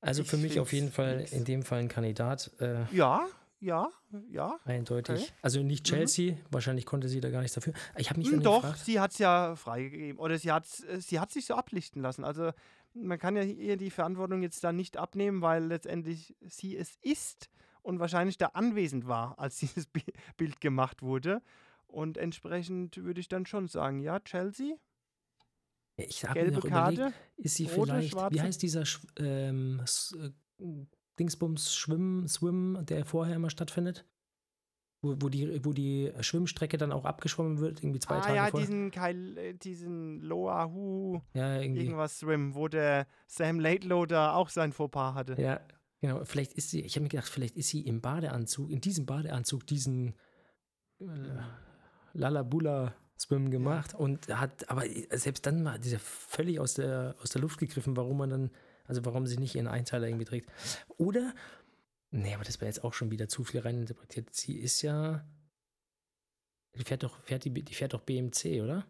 [0.00, 1.32] Also für Ich mich auf jeden Fall nix.
[1.32, 3.26] in dem Fall ein Kandidat, äh, Ja,
[3.60, 3.88] ja,
[4.30, 4.58] ja.
[4.64, 5.22] eindeutig.
[5.22, 5.32] Okay.
[5.42, 5.90] Also nicht Mhm.
[5.96, 7.72] Chelsea, wahrscheinlich konnte sie da gar nichts dafür.
[7.96, 10.18] Ich habe mich dann Hm, Doch, gefragt, sie hat es ja freigegeben.
[10.20, 12.22] Oder sie hat sie hat sich so ablichten lassen.
[12.24, 12.52] Also
[12.94, 17.48] man kann ja ihr die Verantwortung jetzt da nicht abnehmen, weil letztendlich sie es ist
[17.88, 20.04] und wahrscheinlich da anwesend war, als dieses Bi-
[20.36, 21.40] Bild gemacht wurde.
[21.86, 24.76] Und entsprechend würde ich dann schon sagen, ja, Chelsea,
[25.96, 27.14] ich habe mir gelbe auch überlegt, Karte.
[27.38, 28.42] ist sie rote, vielleicht, wie schwarze?
[28.42, 28.84] heißt dieser
[29.18, 29.82] ähm,
[30.20, 30.64] äh,
[31.18, 34.04] Dingsbums Schwimmen, Swim, der vorher immer stattfindet?
[35.00, 38.46] Wo, wo, die, wo die Schwimmstrecke dann auch abgeschwommen wird, irgendwie zwei ah Tage ja,
[38.48, 38.66] vorher.
[38.66, 41.82] diesen, Kail, äh, diesen Loahu, ja, irgendwie.
[41.82, 45.40] irgendwas Swim, wo der Sam Laidlow da auch sein Fauxpas hatte.
[45.40, 45.60] Ja,
[46.00, 46.24] genau.
[46.24, 49.66] Vielleicht ist sie, ich habe mir gedacht, vielleicht ist sie im Badeanzug, in diesem Badeanzug
[49.66, 50.14] diesen
[51.00, 51.04] äh,
[52.12, 57.42] Lalabula Swim gemacht und hat, aber selbst dann war dieser völlig aus der, aus der
[57.42, 58.50] Luft gegriffen, warum man dann,
[58.84, 60.50] also warum sie nicht ihren Einteiler irgendwie trägt.
[60.96, 61.34] Oder,
[62.10, 64.32] nee, aber das wäre jetzt auch schon wieder zu viel reininterpretiert.
[64.34, 65.26] Sie ist ja,
[66.76, 68.86] die fährt doch, fährt die, die fährt doch BMC, oder?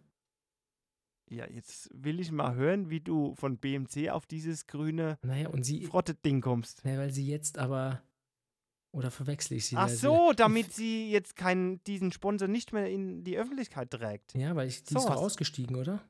[1.30, 5.64] Ja, jetzt will ich mal hören, wie du von BMC auf dieses grüne Naja, und
[5.64, 6.84] sie, Frottet-Ding kommst.
[6.84, 8.02] naja, weil sie jetzt aber,
[8.92, 9.76] oder verwechsel ich sie?
[9.76, 14.34] Ach so, damit sie jetzt keinen, diesen Sponsor nicht mehr in die Öffentlichkeit trägt.
[14.34, 16.00] Ja, weil ich, die ist doch ausgestiegen, oder?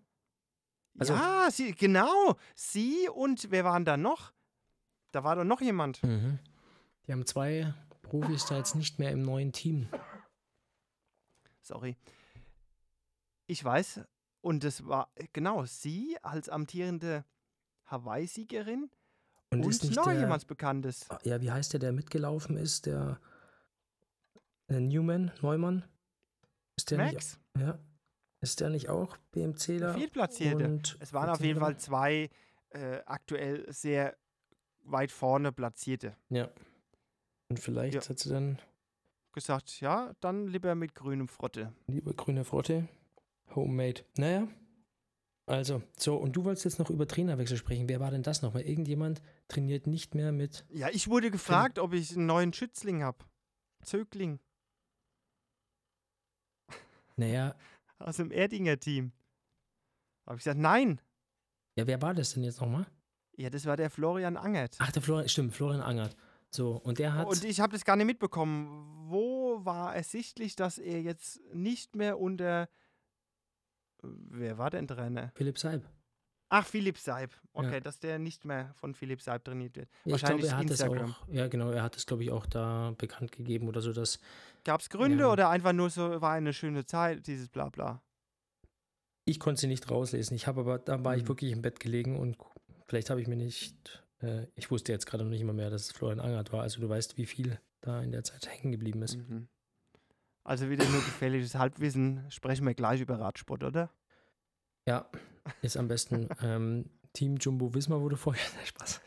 [0.98, 2.36] Also- ja, sie, genau.
[2.54, 4.32] Sie und wer waren da noch?
[5.10, 6.02] Da war doch noch jemand.
[6.04, 6.38] Mhm.
[7.06, 9.88] Die haben zwei Profis da jetzt nicht mehr im neuen Team.
[11.62, 11.96] Sorry.
[13.46, 14.00] Ich weiß,
[14.41, 17.24] und das war, genau, sie als amtierende
[17.86, 18.91] Hawaii-Siegerin
[19.51, 21.07] und, ist nicht noch der, jemand Bekanntes.
[21.24, 22.86] Ja, wie heißt der, der mitgelaufen ist?
[22.86, 23.18] Der,
[24.68, 25.84] der Newman, Neumann?
[26.76, 27.66] Ist der Max, nicht?
[27.66, 27.78] Ja.
[28.41, 29.95] Ist der nicht auch BMCler?
[29.95, 30.64] Viertplatzierte.
[30.64, 32.30] Und Es waren auf jeden Fall zwei
[32.70, 34.16] äh, aktuell sehr
[34.84, 36.14] weit vorne Platzierte.
[36.28, 36.49] Ja.
[37.49, 38.09] Und vielleicht Ja.
[38.09, 38.59] hat sie dann
[39.32, 41.72] Gesagt, ja, dann lieber mit grünem Frotte.
[41.86, 42.89] lieber grüne Frotte.
[43.55, 44.03] Homemade.
[44.16, 44.49] Naja.
[45.46, 47.88] Also, so, und du wolltest jetzt noch über Trainerwechsel sprechen.
[47.88, 48.62] Wer war denn das nochmal?
[48.62, 50.66] Irgendjemand trainiert nicht mehr mit.
[50.68, 53.18] Ja, ich wurde gefragt, ob ich einen neuen Schützling habe.
[53.82, 54.40] Zögling
[57.16, 57.55] Naja,
[57.99, 59.12] aus dem Erdinger Team.
[60.26, 61.01] Habe ich gesagt, nein.
[61.76, 62.86] ja, wer war das denn jetzt nochmal?
[63.36, 64.76] Ja, das war der Florian Angert.
[64.80, 66.16] Ach, der Florian, stimmt, Florian Angert.
[66.51, 67.26] So, und der hat.
[67.26, 69.07] Und ich habe das gar nicht mitbekommen.
[69.09, 72.68] Wo war ersichtlich, dass er jetzt nicht mehr unter.
[74.03, 75.32] Wer war denn Trainer?
[75.34, 75.82] Philipp Seib.
[76.51, 77.34] Ach, Philipp Seib.
[77.53, 77.80] Okay, Ja.
[77.80, 79.88] dass der nicht mehr von Philipp Seib trainiert wird.
[79.90, 81.11] Ja, ich Wahrscheinlich glaube, er hat es Instagram.
[81.12, 84.18] auch, ja genau, er hat es, glaube ich, auch da bekannt gegeben oder so, dass
[84.64, 85.32] Gab es Gründe Ja.
[85.32, 88.03] oder einfach nur so, war eine schöne Zeit, dieses Blabla?
[89.26, 90.34] ich konnte sie nicht rauslesen.
[90.36, 91.28] Ich habe aber, da war ich Mhm.
[91.28, 92.38] wirklich im Bett gelegen und
[92.86, 95.82] vielleicht habe ich mir nicht, äh, ich wusste jetzt gerade noch nicht mal mehr, dass
[95.82, 96.62] es Florian Angert war.
[96.62, 99.16] Also du weißt, wie viel da in der Zeit hängen geblieben ist.
[99.16, 99.49] Mhm.
[100.49, 102.24] Also wieder nur gefährliches Halbwissen.
[102.30, 103.92] Sprechen wir gleich über Radsport, oder?
[104.86, 105.11] Ja,
[105.61, 106.26] ist am besten.
[106.42, 109.03] ähm, Team Jumbo Wismar wurde vorher, Spaß.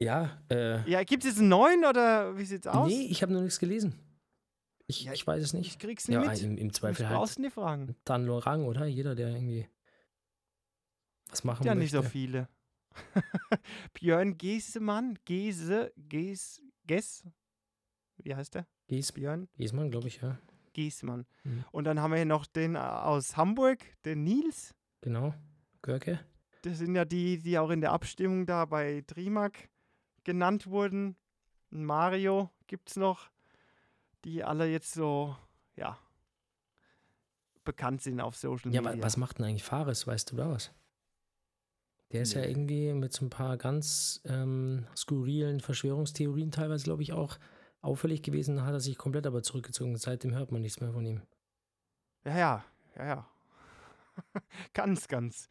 [0.00, 2.88] Ja, äh, Ja, gibt es jetzt einen neuen oder wie sieht's aus?
[2.88, 3.94] nee, ich habe noch nichts gelesen.
[4.86, 5.80] Ich, Ja, ich weiß es ich nicht.
[5.80, 6.40] krieg's nicht Ja, mit.
[6.42, 7.96] im, im Ich Zweifel brauchst halt nicht fragen.
[8.04, 8.86] dann Lorang, oder?
[8.86, 9.68] Jeder, der irgendwie
[11.28, 12.02] was machen Ja, nicht möchte.
[12.02, 12.48] so viele.
[13.92, 17.24] Björn Gesemann, Gese, Ges, Ges,
[18.16, 18.66] wie heißt der?
[18.90, 20.36] Gies, Björn Giesmann, glaube ich, ja.
[20.72, 21.24] Giesmann.
[21.44, 21.64] Mhm.
[21.70, 24.74] Und dann haben wir hier noch den äh, aus Hamburg, den Nils.
[25.00, 25.32] Genau.
[25.80, 26.18] Görke.
[26.62, 29.68] Das sind ja die, die auch in der Abstimmung da bei Trimac
[30.24, 31.14] genannt wurden.
[31.70, 33.30] Mario gibt es noch,
[34.24, 35.36] die alle jetzt so,
[35.76, 35.96] ja,
[37.64, 38.98] bekannt sind auf Social Ja, Media.
[38.98, 40.06] wa was macht denn eigentlich Fares?
[40.06, 40.72] Weißt du da was?
[42.12, 42.48] Der ist ja Nee.
[42.48, 47.38] irgendwie mit so ein paar ganz ähm, skurrilen Verschwörungstheorien teilweise, glaube ich, auch
[47.80, 48.64] auffällig gewesen.
[48.64, 49.96] Hat er sich komplett aber zurückgezogen.
[49.96, 51.22] Seitdem hört man nichts mehr von ihm.
[52.24, 52.64] Ja, ja,
[52.96, 53.26] ja, ja.
[54.74, 55.48] ganz, ganz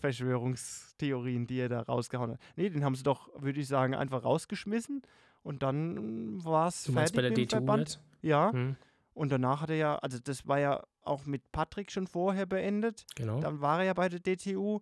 [0.00, 2.40] Verschwörungstheorien, die er da rausgehauen hat.
[2.56, 5.02] Nee, den haben sie doch, würde ich sagen, einfach rausgeschmissen
[5.42, 7.80] und dann war es fertig bei der mit dem DTU Verband.
[7.80, 8.00] jetzt?
[8.22, 8.76] Ja, Hm,
[9.14, 13.04] und danach hat er ja, also das war ja auch mit Patrick schon vorher beendet.
[13.16, 13.40] genau.
[13.40, 14.80] Dann war er ja bei der DTU,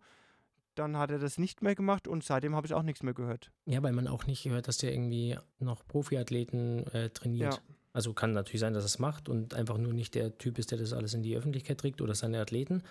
[0.81, 3.53] dann hat er das nicht mehr gemacht und seitdem habe ich auch nichts mehr gehört.
[3.66, 7.55] Ja, weil man auch nicht gehört, dass der irgendwie noch Profiathleten äh, trainiert.
[7.55, 7.61] Ja.
[7.93, 10.70] Also kann natürlich sein, dass er es macht und einfach nur nicht der Typ ist,
[10.70, 12.83] der das alles in die Öffentlichkeit trägt oder seine Athleten.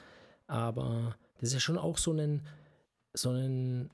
[0.47, 2.45] Aber das ist ja schon auch so, einen,
[3.13, 3.89] so einen,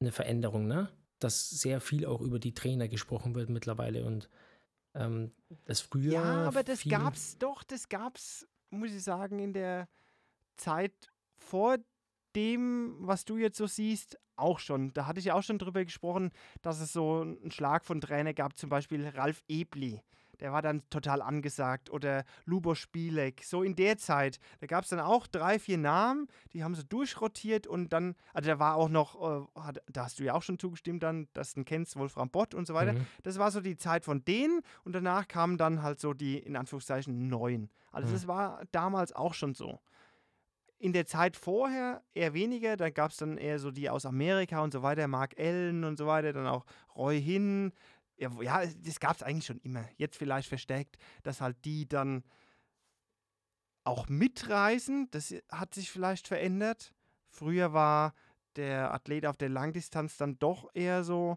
[0.00, 0.88] eine Veränderung, ne?
[1.18, 4.30] Dass sehr viel auch über die Trainer gesprochen wird mittlerweile und
[4.94, 5.32] ähm,
[5.66, 6.12] das früher.
[6.12, 9.88] Ja, aber das viel- gab's doch, das gab's, muss ich sagen, in der
[10.56, 10.94] Zeit
[11.36, 11.76] vor
[12.36, 14.92] dem, was du jetzt so siehst, auch schon.
[14.94, 16.30] Da hatte ich ja auch schon drüber gesprochen,
[16.62, 20.00] dass es so einen Schlag von Trainer gab, zum Beispiel Ralf Ebli.
[20.40, 21.90] Der war dann total angesagt.
[21.90, 23.44] Oder Lubo Spielek.
[23.44, 24.38] So in der Zeit.
[24.60, 28.48] Da gab es dann auch drei, vier Namen, die haben so durchrotiert und dann, also
[28.48, 31.62] da war auch noch, äh, da hast du ja auch schon zugestimmt dann, dass du
[31.62, 32.94] kennst, Wolfram Bott und so weiter.
[32.94, 33.06] Mhm.
[33.22, 36.56] Das war so die Zeit von denen und danach kamen dann halt so die, in
[36.56, 37.68] Anführungszeichen, neuen.
[37.92, 38.12] Also Mhm.
[38.14, 39.78] das war damals auch schon so.
[40.80, 44.62] In der Zeit vorher eher weniger, da gab es dann eher so die aus Amerika
[44.62, 46.64] und so weiter, Mark Allen und so weiter, dann auch
[46.96, 47.72] Roy Hinn.
[48.16, 49.86] Ja, ja das gab es eigentlich schon immer.
[49.98, 52.24] Jetzt vielleicht verstärkt, dass halt die dann
[53.84, 55.08] auch mitreisen.
[55.10, 56.94] Das hat sich vielleicht verändert.
[57.28, 58.14] Früher war
[58.56, 61.36] der Athlet auf der Langdistanz dann doch eher so,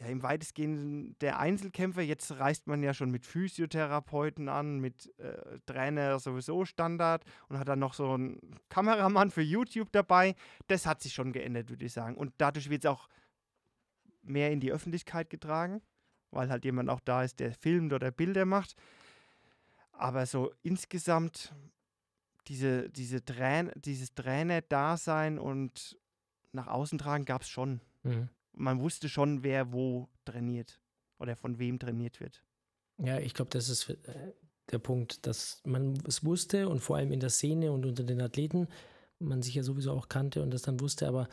[0.00, 2.00] ja, im weitestgehenden der Einzelkämpfer.
[2.00, 7.68] Jetzt reist man ja schon mit Physiotherapeuten an, mit äh, Trainer sowieso Standard und hat
[7.68, 8.40] dann noch so einen
[8.70, 10.34] Kameramann für YouTube dabei.
[10.68, 12.16] Das hat sich schon geändert, würde ich sagen.
[12.16, 13.08] Und dadurch wird es auch
[14.22, 15.82] mehr in die Öffentlichkeit getragen,
[16.30, 18.74] weil halt jemand auch da ist, der filmt oder Bilder macht.
[19.92, 21.54] Aber so insgesamt
[22.48, 25.98] diese, diese Train dieses Trainer-Dasein und
[26.52, 28.28] nach außen tragen gab es schon Mhm.
[28.60, 30.80] Man wusste schon, wer wo trainiert
[31.18, 32.42] oder von wem trainiert wird.
[32.98, 33.96] Ja, ich glaube, das ist äh,
[34.70, 38.20] der Punkt, dass man es wusste und vor allem in der Szene und unter den
[38.20, 38.68] Athleten
[39.18, 41.28] man sich ja sowieso auch kannte und das dann wusste, aber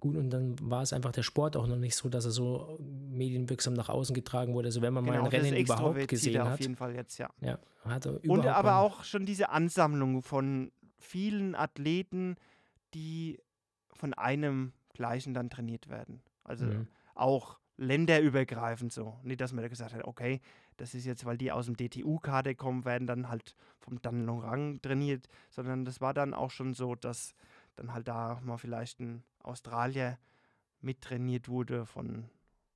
[0.00, 2.78] gut, und dann war es einfach der Sport auch noch nicht so, dass er so
[2.80, 4.68] medienwirksam nach außen getragen wurde.
[4.68, 7.30] Also wenn man mal ein Genau, Rennen überhaupt gesehen auf hat, jeden Fall jetzt, ja.
[7.40, 12.36] ja, hat er Und aber auch schon diese Ansammlung von vielen Athleten,
[12.94, 13.40] die
[13.92, 16.22] von einem gleichen dann trainiert werden.
[16.46, 16.88] Also Mhm.
[17.14, 19.18] auch länderübergreifend so.
[19.22, 20.40] Nicht, dass man da gesagt hat, okay,
[20.76, 24.80] das ist jetzt, weil die aus dem DTU-Kader kommen, werden dann halt vom Dan Rang
[24.80, 27.34] trainiert, sondern das war dann auch schon so, dass
[27.76, 30.18] dann halt da mal vielleicht ein Australier
[30.80, 32.30] mittrainiert wurde von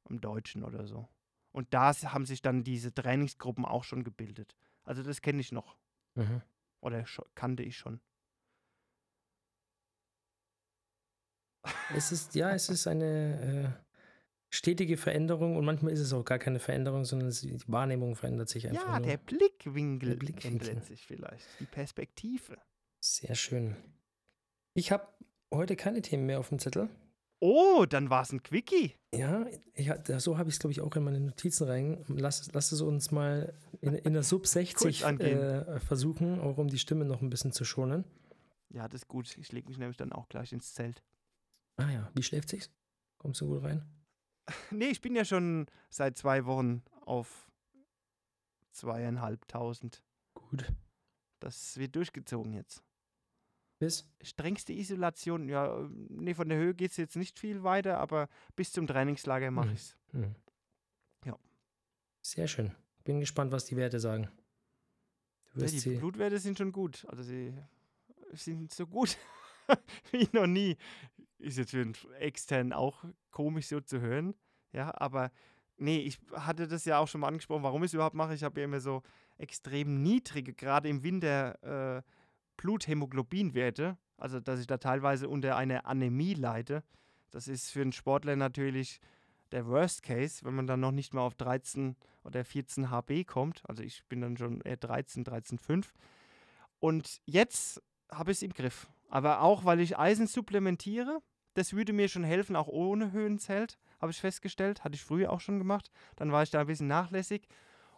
[0.08, 1.08] einem Deutschen oder so.
[1.52, 4.56] Und da haben sich dann diese Trainingsgruppen auch schon gebildet.
[4.84, 5.76] Also das kenne ich noch.
[6.14, 6.42] Mhm.
[6.80, 7.04] Oder
[7.34, 8.00] kannte ich schon.
[11.94, 13.84] Es ist, ja, es ist eine äh,
[14.48, 18.66] stetige Veränderung und manchmal ist es auch gar keine Veränderung, sondern die Wahrnehmung verändert sich
[18.68, 19.06] einfach Ja, nur.
[19.08, 20.68] der Blickwinkel, Der Blickwinkel.
[20.70, 21.46] ändert sich vielleicht.
[21.60, 22.56] Die Perspektive.
[23.00, 23.76] Sehr schön.
[24.74, 25.06] Ich habe
[25.52, 26.88] heute keine Themen mehr auf dem Zettel.
[27.42, 28.94] Oh, dann war es ein Quickie.
[29.14, 32.04] Ja, ich, so habe ich es, glaube ich, auch in meine Notizen rein.
[32.08, 35.38] Lass, lass es uns mal in, in der Sub 60 Kurz angehen.
[35.38, 38.04] äh, versuchen, auch um die Stimme noch ein bisschen zu schonen.
[38.68, 39.36] Ja, das ist gut.
[39.38, 41.02] Ich lege mich nämlich dann auch gleich ins Zelt.
[41.76, 42.70] Ah ja, wie schläft sich's?
[43.18, 43.84] Kommst du gut rein?
[44.72, 47.48] Nee, ich bin ja schon seit zwei Wochen auf
[48.72, 50.02] zweieinhalbtausend.
[50.34, 50.64] Gut.
[51.40, 52.82] Das wird durchgezogen jetzt.
[53.78, 54.06] Bis?
[54.20, 58.72] Strengste Isolation, ja, nee, von der Höhe geht es jetzt nicht viel weiter, aber bis
[58.72, 59.72] zum Trainingslager mache Mhm.
[59.74, 59.96] ich es.
[60.12, 60.34] Hm.
[61.24, 61.38] Ja.
[62.22, 62.74] Sehr schön.
[63.04, 64.28] Bin gespannt, was die Werte sagen.
[65.52, 65.96] Du Ja, wirst die sie.
[65.96, 67.06] Blutwerte sind schon gut.
[67.08, 67.54] Also sie
[68.34, 69.16] sind so gut
[70.12, 70.76] wie noch nie.
[71.40, 74.34] Ist jetzt für einen externen auch komisch so zu hören.
[74.72, 75.30] Ja, aber
[75.76, 78.34] nee, ich hatte das ja auch schon mal angesprochen, warum ich es überhaupt mache.
[78.34, 79.02] Ich habe ja immer so
[79.38, 82.02] extrem niedrige, gerade im Winter, äh,
[82.56, 83.96] Bluthämoglobinwerte.
[84.18, 86.84] Also, dass ich da teilweise unter einer Anämie leide.
[87.30, 89.00] Das ist für einen Sportler natürlich
[89.52, 93.62] der Worst Case, wenn man dann noch nicht mal auf 13 oder 14 HB kommt.
[93.64, 95.86] Also ich bin dann schon eher 13, 13,5.
[96.78, 98.88] Und jetzt habe ich es im Griff.
[99.08, 101.20] Aber auch, weil ich Eisen supplementiere,
[101.54, 104.84] das würde mir schon helfen, auch ohne Höhenzelt, habe ich festgestellt.
[104.84, 105.90] Hatte ich früher auch schon gemacht.
[106.16, 107.46] Dann war ich da ein bisschen nachlässig.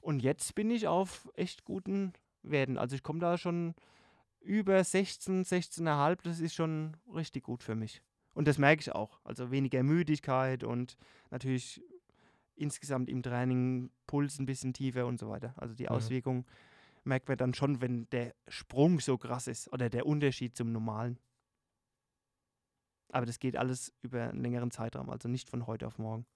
[0.00, 2.76] Und jetzt bin ich auf echt guten Werten.
[2.78, 3.74] Also ich komme da schon
[4.40, 6.18] über 16, 16,5.
[6.24, 8.03] Das ist schon richtig gut für mich.
[8.34, 9.20] Und das merke ich auch.
[9.24, 10.96] Also weniger Müdigkeit und
[11.30, 11.82] natürlich
[12.57, 15.55] insgesamt im Training Puls ein bisschen tiefer und so weiter.
[15.57, 15.90] Also die mhm.
[15.90, 16.46] Auswirkung
[17.05, 21.18] merkt man dann schon, wenn der Sprung so krass ist oder der Unterschied zum normalen.
[23.13, 26.27] Aber das geht alles über einen längeren Zeitraum, also nicht von heute auf morgen.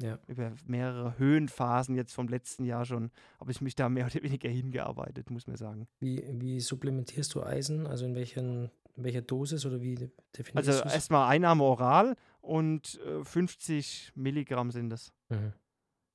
[0.00, 0.18] Ja.
[0.26, 4.48] Über mehrere Höhenphasen jetzt vom letzten Jahr schon habe ich mich da mehr oder weniger
[4.48, 5.88] hingearbeitet, muss man sagen.
[6.00, 7.86] Wie, wie supplementierst du Eisen?
[7.86, 9.94] Also in welchen in welcher Dosis oder wie
[10.36, 15.12] definierst du Also erstmal Einnahme oral und äh, 50 Milligramm sind das.
[15.28, 15.52] Mhm.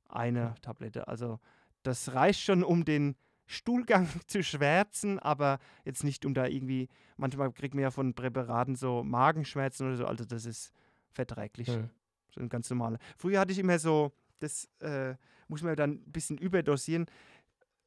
[0.09, 1.07] Eine Tablette.
[1.07, 1.39] Also
[1.83, 3.15] das reicht schon, um den
[3.45, 8.75] Stuhlgang zu schwärzen, aber jetzt nicht um da irgendwie, manchmal kriegt man ja von Präparaten
[8.75, 10.71] so Magenschmerzen oder so, also das ist
[11.11, 11.67] verträglich.
[11.69, 11.89] Mhm.
[12.31, 12.97] So ein ganz normale.
[13.17, 15.15] Früher hatte ich immer so, das äh,
[15.47, 17.05] muss man dann ein bisschen überdosieren,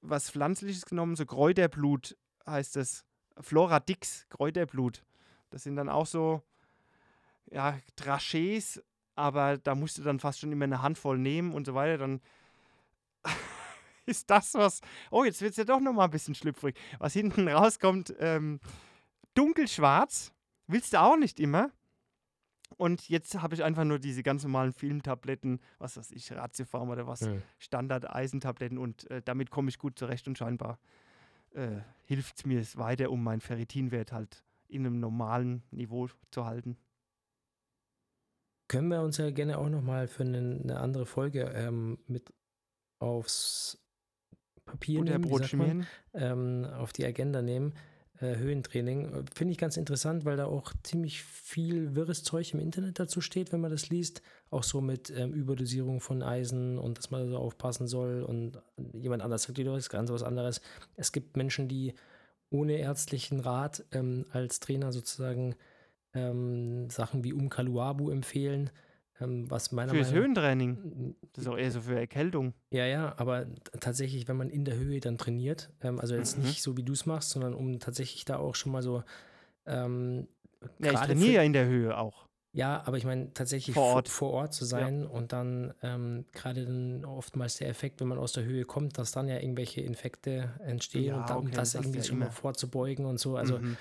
[0.01, 3.05] was Pflanzliches genommen, so Kräuterblut heißt das.
[3.41, 5.05] Floradix, Kräuterblut.
[5.51, 6.43] Das sind dann auch so,
[7.51, 8.83] ja, Trachés,
[9.15, 11.99] aber da musst du dann fast schon immer eine Handvoll nehmen und so weiter.
[11.99, 12.21] Dann
[14.11, 14.81] ist das was,
[15.11, 16.77] oh, jetzt wird es ja doch nochmal ein bisschen schlüpfrig.
[16.99, 18.61] Was hinten rauskommt, ähm,
[19.35, 20.33] dunkelschwarz,
[20.67, 21.71] willst du auch nicht immer.
[22.77, 27.07] Und jetzt habe ich einfach nur diese ganz normalen Filmtabletten, was weiß ich, Ratiofarm oder
[27.07, 27.37] was, ja.
[27.59, 30.79] Standard-Eisentabletten und äh, damit komme ich gut zurecht und scheinbar
[31.57, 36.77] äh, hilft es mir weiter, um meinen Ferritinwert halt in einem normalen Niveau zu halten.
[38.69, 42.33] Können wir uns ja gerne auch nochmal für eine, eine, andere Folge ähm, mit
[42.99, 43.79] aufs
[44.67, 47.73] Papier nehmen, ähm, auf die Agenda nehmen
[48.21, 49.25] äh, Höhentraining.
[49.35, 53.53] Finde ich ganz interessant, weil da auch ziemlich viel wirres Zeug im Internet dazu steht,
[53.53, 54.23] wenn man das liest.
[54.51, 58.23] Auch so mit ähm, Überdosierung von Eisen und dass man so aufpassen soll.
[58.23, 58.59] Und
[58.95, 60.61] jemand anders sagt wieder was ganz was anderes.
[60.97, 61.95] Es gibt Menschen, die
[62.51, 65.55] ohne ärztlichen Rat ähm, als Trainer sozusagen
[66.15, 68.71] ähm, Sachen wie Umkaluabu empfehlen
[69.21, 71.15] ähm, was meiner Fürs Meinung Höhentraining.
[71.33, 72.55] Das ist auch eher so für Erkältung.
[72.71, 73.47] Ja, ja, aber
[73.81, 76.45] tatsächlich, wenn man in der Höhe dann trainiert, ähm, also jetzt mhm.
[76.45, 79.03] nicht so wie du es machst, sondern um tatsächlich da auch schon mal so.
[79.67, 80.29] Ähm,
[80.79, 82.27] ja, ich trainiere ja in der Höhe auch.
[82.57, 85.09] Ja, aber ich meine tatsächlich vor Ort, vor, Ort zu sein ja.
[85.09, 89.13] und dann ähm, gerade dann oftmals der Effekt, wenn man aus der Höhe kommt, dass
[89.13, 93.05] dann ja irgendwelche Infekte entstehen ja, und dann okay, das, das irgendwie schon mal vorzubeugen
[93.05, 93.37] und so.
[93.37, 93.77] Also mhm.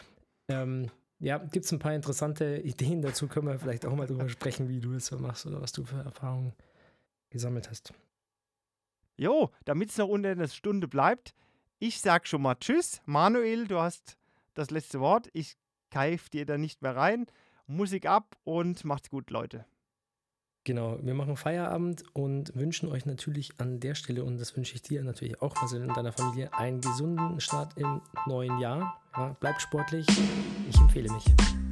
[0.50, 0.92] ähm,
[1.26, 3.28] ja, gibt es ein paar interessante Ideen dazu.
[3.28, 5.84] Können wir vielleicht auch mal drüber sprechen, wie du das so machst oder was du
[5.84, 6.54] für Erfahrungen
[7.32, 7.94] gesammelt hast.
[9.18, 11.34] Jo, damit es noch unter einer Stunde bleibt,
[11.80, 13.02] ich sag schon mal Tschüss.
[13.06, 14.18] Manuel, du hast
[14.54, 15.28] das letzte Wort.
[15.34, 15.58] Ich
[15.90, 17.26] keif dir da nicht mehr rein.
[17.66, 19.66] Musik ab und macht's gut, Leute.
[20.64, 24.84] Genau, wir machen Feierabend und wünschen euch natürlich an der Stelle, und das wünsche ich
[24.84, 29.02] dir natürlich auch, also in deiner Familie, einen gesunden Start im neuen Jahr.
[29.40, 30.06] Bleibt sportlich.
[30.70, 31.65] Ich empfehle mich.